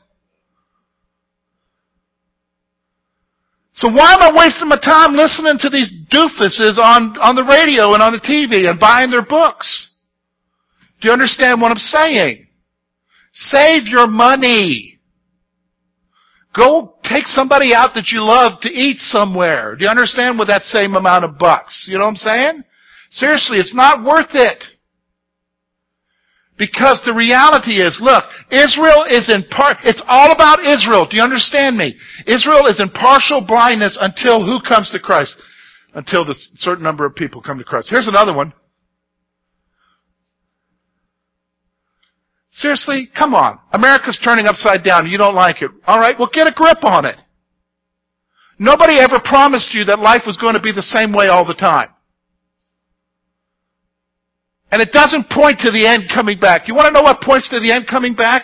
So 3.73 3.89
why 3.89 4.13
am 4.13 4.21
I 4.21 4.31
wasting 4.35 4.69
my 4.69 4.77
time 4.77 5.15
listening 5.15 5.57
to 5.59 5.69
these 5.69 5.91
doofuses 6.11 6.77
on, 6.77 7.17
on 7.17 7.35
the 7.35 7.43
radio 7.43 7.93
and 7.93 8.03
on 8.03 8.13
the 8.13 8.21
TV 8.21 8.69
and 8.69 8.79
buying 8.79 9.09
their 9.09 9.25
books? 9.25 9.95
Do 11.01 11.07
you 11.07 11.13
understand 11.13 11.59
what 11.59 11.71
I'm 11.71 11.77
saying? 11.77 12.47
Save 13.33 13.87
your 13.87 14.07
money. 14.07 14.99
Go 16.55 16.95
take 17.03 17.25
somebody 17.25 17.73
out 17.73 17.91
that 17.95 18.09
you 18.09 18.21
love 18.21 18.61
to 18.61 18.69
eat 18.69 18.97
somewhere. 18.99 19.75
Do 19.75 19.85
you 19.85 19.89
understand 19.89 20.37
with 20.37 20.49
that 20.49 20.63
same 20.63 20.93
amount 20.93 21.25
of 21.25 21.39
bucks? 21.39 21.87
You 21.89 21.97
know 21.97 22.05
what 22.05 22.11
I'm 22.11 22.15
saying? 22.17 22.63
Seriously, 23.09 23.57
it's 23.57 23.73
not 23.73 24.05
worth 24.05 24.29
it. 24.33 24.63
Because 26.57 27.01
the 27.03 27.13
reality 27.13 27.81
is, 27.81 27.97
look, 27.99 28.23
Israel 28.51 29.05
is 29.09 29.33
in 29.33 29.43
part, 29.49 29.77
it's 29.83 30.03
all 30.07 30.31
about 30.31 30.59
Israel. 30.59 31.07
Do 31.09 31.17
you 31.17 31.23
understand 31.23 31.77
me? 31.77 31.95
Israel 32.27 32.67
is 32.67 32.79
in 32.79 32.89
partial 32.89 33.43
blindness 33.45 33.97
until 33.99 34.45
who 34.45 34.59
comes 34.61 34.91
to 34.91 34.99
Christ? 34.99 35.41
Until 35.95 36.25
the 36.25 36.35
certain 36.57 36.83
number 36.83 37.05
of 37.05 37.15
people 37.15 37.41
come 37.41 37.57
to 37.57 37.63
Christ. 37.63 37.89
Here's 37.89 38.07
another 38.07 38.35
one. 38.35 38.53
Seriously? 42.51 43.09
Come 43.17 43.33
on. 43.33 43.57
America's 43.71 44.19
turning 44.23 44.45
upside 44.45 44.83
down. 44.83 45.09
You 45.09 45.17
don't 45.17 45.33
like 45.33 45.63
it. 45.63 45.71
Alright, 45.87 46.19
well 46.19 46.29
get 46.31 46.47
a 46.47 46.53
grip 46.53 46.83
on 46.83 47.05
it. 47.05 47.17
Nobody 48.59 48.99
ever 48.99 49.19
promised 49.23 49.73
you 49.73 49.85
that 49.85 49.97
life 49.97 50.21
was 50.27 50.37
going 50.37 50.53
to 50.53 50.61
be 50.61 50.71
the 50.71 50.83
same 50.83 51.13
way 51.13 51.27
all 51.27 51.45
the 51.45 51.55
time. 51.55 51.89
And 54.73 54.81
it 54.81 54.91
doesn't 54.91 55.29
point 55.29 55.59
to 55.59 55.69
the 55.69 55.85
end 55.85 56.09
coming 56.11 56.39
back. 56.39 56.67
You 56.67 56.73
want 56.73 56.87
to 56.87 56.91
know 56.91 57.03
what 57.03 57.21
points 57.21 57.47
to 57.49 57.59
the 57.59 57.71
end 57.71 57.85
coming 57.87 58.15
back? 58.15 58.43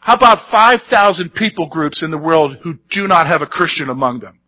How 0.00 0.16
about 0.16 0.50
5,000 0.50 1.34
people 1.34 1.68
groups 1.68 2.02
in 2.02 2.10
the 2.10 2.18
world 2.18 2.56
who 2.64 2.74
do 2.90 3.06
not 3.06 3.28
have 3.28 3.42
a 3.42 3.46
Christian 3.46 3.88
among 3.88 4.18
them? 4.18 4.40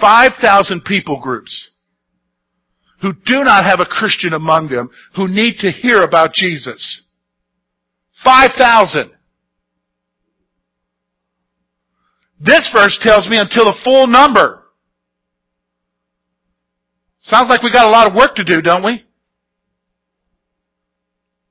5,000 0.00 0.84
people 0.84 1.20
groups 1.20 1.72
who 3.02 3.12
do 3.12 3.42
not 3.42 3.64
have 3.64 3.80
a 3.80 3.86
Christian 3.86 4.34
among 4.34 4.68
them 4.68 4.88
who 5.16 5.26
need 5.26 5.56
to 5.58 5.72
hear 5.72 6.04
about 6.04 6.32
Jesus. 6.32 7.02
5,000. 8.22 9.10
This 12.38 12.70
verse 12.72 13.00
tells 13.02 13.28
me 13.28 13.36
until 13.36 13.64
the 13.64 13.80
full 13.82 14.06
number. 14.06 14.59
Sounds 17.20 17.48
like 17.48 17.62
we 17.62 17.72
got 17.72 17.86
a 17.86 17.90
lot 17.90 18.08
of 18.08 18.14
work 18.14 18.34
to 18.36 18.44
do, 18.44 18.62
don't 18.62 18.84
we? 18.84 19.04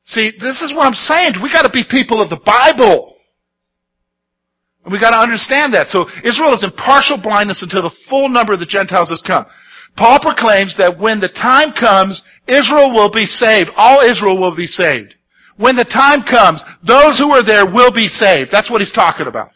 See, 0.06 0.32
this 0.40 0.62
is 0.62 0.74
what 0.74 0.88
I'm 0.88 0.94
saying. 0.94 1.34
We 1.42 1.54
gotta 1.54 1.70
be 1.70 1.84
people 1.90 2.22
of 2.22 2.30
the 2.30 2.42
Bible. 2.44 3.16
And 4.84 4.92
we 4.92 5.00
gotta 5.00 5.20
understand 5.20 5.74
that. 5.76 5.90
So 5.90 6.10
Israel 6.24 6.54
is 6.54 6.64
in 6.64 6.72
partial 6.72 7.22
blindness 7.22 7.62
until 7.62 7.84
the 7.84 7.96
full 8.10 8.28
number 8.30 8.54
of 8.54 8.60
the 8.60 8.66
Gentiles 8.66 9.10
has 9.10 9.22
come. 9.22 9.46
Paul 9.98 10.20
proclaims 10.20 10.76
that 10.78 10.98
when 10.98 11.20
the 11.20 11.30
time 11.30 11.74
comes, 11.78 12.24
Israel 12.48 12.90
will 12.92 13.12
be 13.12 13.26
saved. 13.26 13.70
All 13.76 14.02
Israel 14.02 14.40
will 14.40 14.56
be 14.56 14.68
saved. 14.68 15.14
When 15.58 15.76
the 15.76 15.86
time 15.86 16.24
comes, 16.24 16.64
those 16.82 17.20
who 17.20 17.30
are 17.32 17.44
there 17.44 17.66
will 17.66 17.94
be 17.94 18.08
saved. 18.08 18.50
That's 18.52 18.72
what 18.72 18.82
he's 18.82 18.94
talking 18.94 19.28
about. 19.28 19.50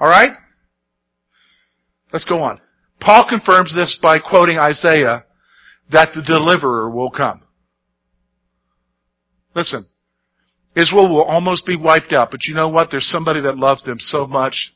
Alright? 0.00 0.32
Let's 2.12 2.24
go 2.24 2.42
on. 2.42 2.60
Paul 3.04 3.26
confirms 3.28 3.74
this 3.74 3.98
by 4.00 4.18
quoting 4.18 4.58
Isaiah 4.58 5.24
that 5.90 6.10
the 6.14 6.22
deliverer 6.22 6.88
will 6.88 7.10
come. 7.10 7.42
Listen, 9.54 9.86
Israel 10.76 11.08
will 11.08 11.24
almost 11.24 11.66
be 11.66 11.76
wiped 11.76 12.12
out, 12.12 12.30
but 12.30 12.40
you 12.44 12.54
know 12.54 12.68
what? 12.68 12.90
There's 12.90 13.08
somebody 13.08 13.40
that 13.42 13.58
loves 13.58 13.82
them 13.82 13.98
so 13.98 14.26
much 14.26 14.72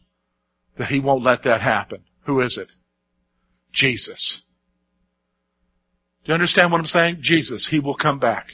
that 0.76 0.88
he 0.88 1.00
won't 1.00 1.22
let 1.22 1.44
that 1.44 1.62
happen. 1.62 2.04
Who 2.26 2.40
is 2.40 2.58
it? 2.60 2.68
Jesus. 3.72 4.42
Do 6.24 6.32
you 6.32 6.34
understand 6.34 6.72
what 6.72 6.80
I'm 6.80 6.86
saying? 6.86 7.18
Jesus. 7.22 7.68
He 7.70 7.78
will 7.78 7.96
come 7.96 8.18
back. 8.18 8.48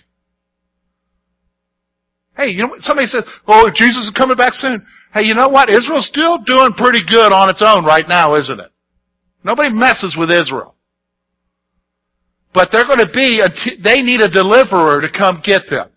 Hey, 2.37 2.48
you 2.48 2.62
know, 2.62 2.68
what? 2.68 2.82
somebody 2.82 3.06
says, 3.06 3.24
oh, 3.46 3.70
Jesus 3.74 4.04
is 4.04 4.12
coming 4.16 4.37
back 4.37 4.52
soon. 4.52 4.85
Hey, 5.12 5.22
you 5.22 5.35
know 5.35 5.48
what? 5.48 5.68
Israel's 5.68 6.06
still 6.06 6.38
doing 6.38 6.72
pretty 6.76 7.00
good 7.08 7.32
on 7.32 7.48
its 7.48 7.62
own 7.66 7.85
right 7.85 8.06
now, 8.06 8.37
isn't 8.37 8.61
it? 8.61 8.71
Nobody 9.44 9.70
messes 9.74 10.16
with 10.18 10.31
Israel. 10.31 10.74
But 12.55 12.68
they're 12.70 12.87
going 12.87 12.98
to 12.98 13.11
be, 13.12 13.40
a, 13.40 13.48
they 13.83 14.02
need 14.02 14.20
a 14.20 14.31
deliverer 14.31 15.00
to 15.00 15.09
come 15.11 15.42
get 15.44 15.62
them. 15.70 15.88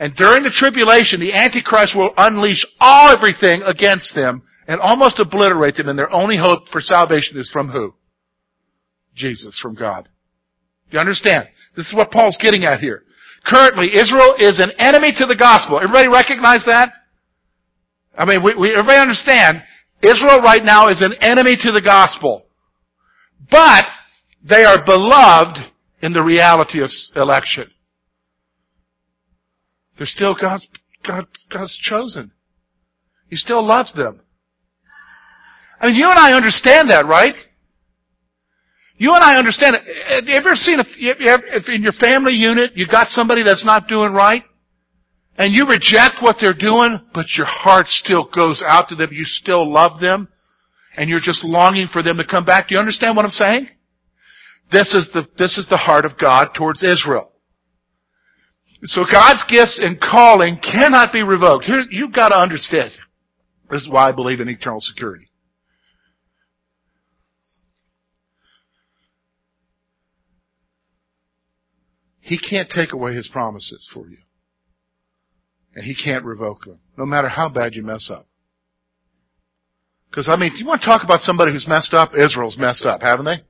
And 0.00 0.14
during 0.14 0.42
the 0.42 0.54
tribulation, 0.54 1.20
the 1.20 1.32
Antichrist 1.32 1.94
will 1.96 2.12
unleash 2.16 2.64
all 2.80 3.10
everything 3.10 3.62
against 3.62 4.14
them 4.14 4.42
and 4.66 4.80
almost 4.80 5.18
obliterate 5.18 5.76
them, 5.76 5.88
and 5.88 5.98
their 5.98 6.12
only 6.12 6.36
hope 6.36 6.68
for 6.70 6.80
salvation 6.80 7.38
is 7.38 7.50
from 7.50 7.70
who? 7.70 7.94
Jesus, 9.16 9.58
from 9.60 9.74
God. 9.74 10.08
Do 10.90 10.96
you 10.96 11.00
understand? 11.00 11.48
This 11.76 11.86
is 11.86 11.94
what 11.94 12.10
Paul's 12.10 12.38
getting 12.40 12.64
at 12.64 12.80
here. 12.80 13.02
Currently, 13.46 13.94
Israel 13.94 14.34
is 14.38 14.58
an 14.58 14.72
enemy 14.78 15.12
to 15.16 15.26
the 15.26 15.36
gospel. 15.36 15.80
Everybody 15.80 16.08
recognize 16.08 16.64
that? 16.66 16.92
I 18.16 18.24
mean, 18.24 18.42
we, 18.42 18.54
we, 18.54 18.72
everybody 18.72 18.98
understand, 18.98 19.62
Israel 20.02 20.40
right 20.42 20.62
now 20.62 20.88
is 20.88 21.02
an 21.02 21.14
enemy 21.20 21.56
to 21.62 21.72
the 21.72 21.82
gospel. 21.82 22.46
But, 23.50 23.84
they 24.48 24.64
are 24.64 24.84
beloved 24.84 25.58
in 26.02 26.12
the 26.12 26.22
reality 26.22 26.80
of 26.80 26.90
election. 27.16 27.70
They're 29.96 30.06
still 30.06 30.36
God's, 30.40 30.68
God, 31.06 31.26
God's 31.50 31.76
chosen. 31.76 32.30
He 33.28 33.36
still 33.36 33.66
loves 33.66 33.92
them. 33.94 34.20
I 35.80 35.86
mean, 35.86 35.96
you 35.96 36.08
and 36.08 36.18
I 36.18 36.32
understand 36.32 36.90
that, 36.90 37.06
right? 37.06 37.34
You 38.96 39.12
and 39.14 39.22
I 39.22 39.36
understand 39.36 39.76
it. 39.76 39.82
Have 40.14 40.24
you 40.26 40.34
ever 40.36 40.54
seen, 40.54 40.80
a, 40.80 40.84
if 40.86 41.68
in 41.68 41.82
your 41.82 41.92
family 41.92 42.32
unit 42.32 42.72
you 42.74 42.86
got 42.86 43.08
somebody 43.08 43.42
that's 43.44 43.64
not 43.64 43.88
doing 43.88 44.12
right, 44.12 44.42
and 45.38 45.54
you 45.54 45.66
reject 45.66 46.16
what 46.20 46.36
they're 46.40 46.52
doing, 46.52 47.00
but 47.14 47.26
your 47.36 47.46
heart 47.46 47.86
still 47.86 48.28
goes 48.34 48.62
out 48.66 48.88
to 48.88 48.96
them, 48.96 49.10
you 49.12 49.24
still 49.24 49.72
love 49.72 50.00
them, 50.00 50.28
and 50.96 51.08
you're 51.08 51.20
just 51.20 51.44
longing 51.44 51.86
for 51.92 52.02
them 52.02 52.16
to 52.16 52.26
come 52.26 52.44
back. 52.44 52.68
Do 52.68 52.74
you 52.74 52.80
understand 52.80 53.16
what 53.16 53.24
I'm 53.24 53.30
saying? 53.30 53.68
This 54.72 54.92
is 54.94 55.08
the, 55.14 55.26
this 55.38 55.56
is 55.56 55.66
the 55.70 55.76
heart 55.76 56.04
of 56.04 56.18
God 56.18 56.48
towards 56.56 56.82
Israel. 56.82 57.30
So 58.82 59.04
God's 59.10 59.44
gifts 59.48 59.80
and 59.82 60.00
calling 60.00 60.58
cannot 60.58 61.12
be 61.12 61.22
revoked. 61.22 61.64
Here, 61.64 61.84
you've 61.88 62.12
got 62.12 62.28
to 62.30 62.36
understand. 62.36 62.90
This 63.70 63.82
is 63.82 63.88
why 63.88 64.08
I 64.08 64.12
believe 64.12 64.40
in 64.40 64.48
eternal 64.48 64.80
security. 64.80 65.30
He 72.20 72.38
can't 72.38 72.68
take 72.68 72.92
away 72.92 73.14
His 73.14 73.28
promises 73.32 73.88
for 73.92 74.06
you. 74.06 74.18
And 75.74 75.84
He 75.84 75.94
can't 75.94 76.24
revoke 76.24 76.64
them, 76.64 76.80
no 76.96 77.06
matter 77.06 77.28
how 77.28 77.48
bad 77.48 77.74
you 77.74 77.82
mess 77.82 78.10
up. 78.12 78.24
Because, 80.10 80.28
I 80.28 80.36
mean, 80.36 80.52
if 80.52 80.58
you 80.58 80.66
want 80.66 80.80
to 80.80 80.86
talk 80.86 81.04
about 81.04 81.20
somebody 81.20 81.52
who's 81.52 81.68
messed 81.68 81.92
up, 81.92 82.12
Israel's 82.14 82.56
messed 82.58 82.86
up, 82.86 83.02
haven't 83.02 83.26
they? 83.26 83.42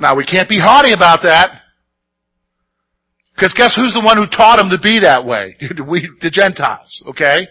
Now, 0.00 0.16
we 0.16 0.24
can't 0.24 0.48
be 0.48 0.58
haughty 0.58 0.92
about 0.92 1.20
that. 1.24 1.62
Because 3.34 3.54
guess 3.54 3.74
who's 3.76 3.94
the 3.94 4.02
one 4.04 4.16
who 4.16 4.26
taught 4.26 4.56
them 4.58 4.70
to 4.70 4.78
be 4.80 5.00
that 5.02 5.24
way? 5.24 5.56
we, 5.88 6.08
the 6.22 6.30
Gentiles, 6.30 7.02
okay? 7.06 7.46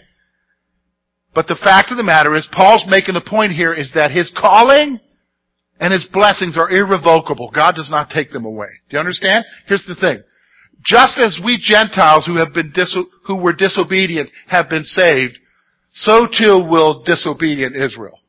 But 1.34 1.48
the 1.48 1.60
fact 1.64 1.92
of 1.92 1.98
the 1.98 2.04
matter 2.04 2.36
is, 2.36 2.50
Paul's 2.52 2.86
making 2.90 3.14
the 3.14 3.22
point 3.22 3.54
here 3.54 3.74
is 3.74 3.92
that 3.94 4.12
his 4.12 4.34
calling 4.36 5.00
and 5.80 5.94
his 5.94 6.08
blessings 6.12 6.58
are 6.58 6.70
irrevocable. 6.70 7.52
God 7.54 7.76
does 7.76 7.90
not 7.92 8.10
take 8.10 8.32
them 8.32 8.44
away. 8.44 8.70
Do 8.90 8.98
you 8.98 9.00
understand? 9.00 9.46
Here's 9.68 9.86
the 9.88 9.96
thing. 9.96 10.24
Just 10.86 11.20
as 11.20 11.40
we 11.44 11.60
Gentiles 11.62 12.26
who 12.26 12.38
have 12.38 12.54
been 12.54 12.74
who 13.26 13.42
were 13.42 13.54
disobedient 13.54 14.30
have 14.48 14.70
been 14.70 14.84
saved, 14.84 15.38
so 15.92 16.28
too 16.28 16.66
will 16.70 17.04
disobedient 17.04 17.76
Israel. 17.76 18.20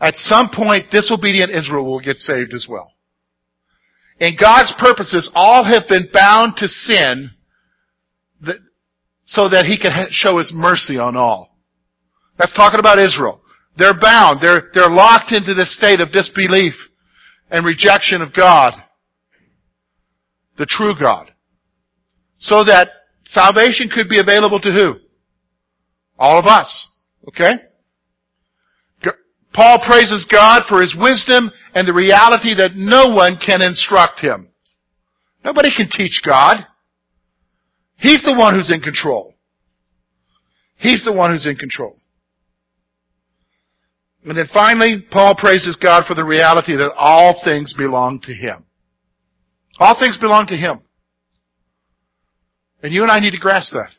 At 0.00 0.14
some 0.16 0.50
point, 0.54 0.90
disobedient 0.90 1.50
Israel 1.50 1.84
will 1.84 2.00
get 2.00 2.16
saved 2.16 2.54
as 2.54 2.66
well. 2.68 2.92
In 4.20 4.36
God's 4.40 4.72
purposes, 4.78 5.30
all 5.34 5.64
have 5.64 5.88
been 5.88 6.08
bound 6.12 6.54
to 6.56 6.68
sin 6.68 7.30
that, 8.42 8.56
so 9.24 9.48
that 9.48 9.64
He 9.64 9.78
can 9.78 10.08
show 10.10 10.38
His 10.38 10.52
mercy 10.54 10.98
on 10.98 11.16
all. 11.16 11.56
That's 12.38 12.54
talking 12.54 12.80
about 12.80 12.98
Israel. 12.98 13.40
They're 13.76 13.98
bound. 13.98 14.40
They're, 14.40 14.70
they're 14.74 14.90
locked 14.90 15.32
into 15.32 15.54
this 15.54 15.76
state 15.76 16.00
of 16.00 16.10
disbelief 16.10 16.74
and 17.50 17.64
rejection 17.64 18.22
of 18.22 18.34
God. 18.34 18.72
The 20.58 20.66
true 20.68 20.94
God. 20.98 21.32
So 22.38 22.64
that 22.64 22.88
salvation 23.26 23.88
could 23.92 24.08
be 24.08 24.18
available 24.18 24.60
to 24.60 24.72
who? 24.72 24.94
All 26.18 26.38
of 26.38 26.46
us. 26.46 26.88
Okay? 27.28 27.52
Paul 29.52 29.82
praises 29.86 30.26
God 30.30 30.62
for 30.68 30.80
his 30.80 30.94
wisdom 30.98 31.50
and 31.74 31.86
the 31.86 31.92
reality 31.92 32.54
that 32.54 32.76
no 32.76 33.14
one 33.14 33.38
can 33.44 33.60
instruct 33.60 34.20
him. 34.20 34.48
Nobody 35.44 35.70
can 35.74 35.88
teach 35.90 36.22
God. 36.24 36.64
He's 37.96 38.22
the 38.22 38.34
one 38.34 38.54
who's 38.54 38.70
in 38.70 38.80
control. 38.80 39.34
He's 40.76 41.02
the 41.04 41.12
one 41.12 41.32
who's 41.32 41.46
in 41.46 41.56
control. 41.56 41.96
And 44.24 44.36
then 44.36 44.46
finally, 44.52 45.04
Paul 45.10 45.34
praises 45.36 45.76
God 45.80 46.04
for 46.06 46.14
the 46.14 46.24
reality 46.24 46.76
that 46.76 46.92
all 46.96 47.40
things 47.44 47.74
belong 47.76 48.20
to 48.22 48.34
Him. 48.34 48.64
All 49.78 49.98
things 49.98 50.18
belong 50.18 50.46
to 50.48 50.56
Him. 50.56 50.80
And 52.82 52.92
you 52.92 53.02
and 53.02 53.10
I 53.10 53.20
need 53.20 53.32
to 53.32 53.38
grasp 53.38 53.72
that. 53.72 53.90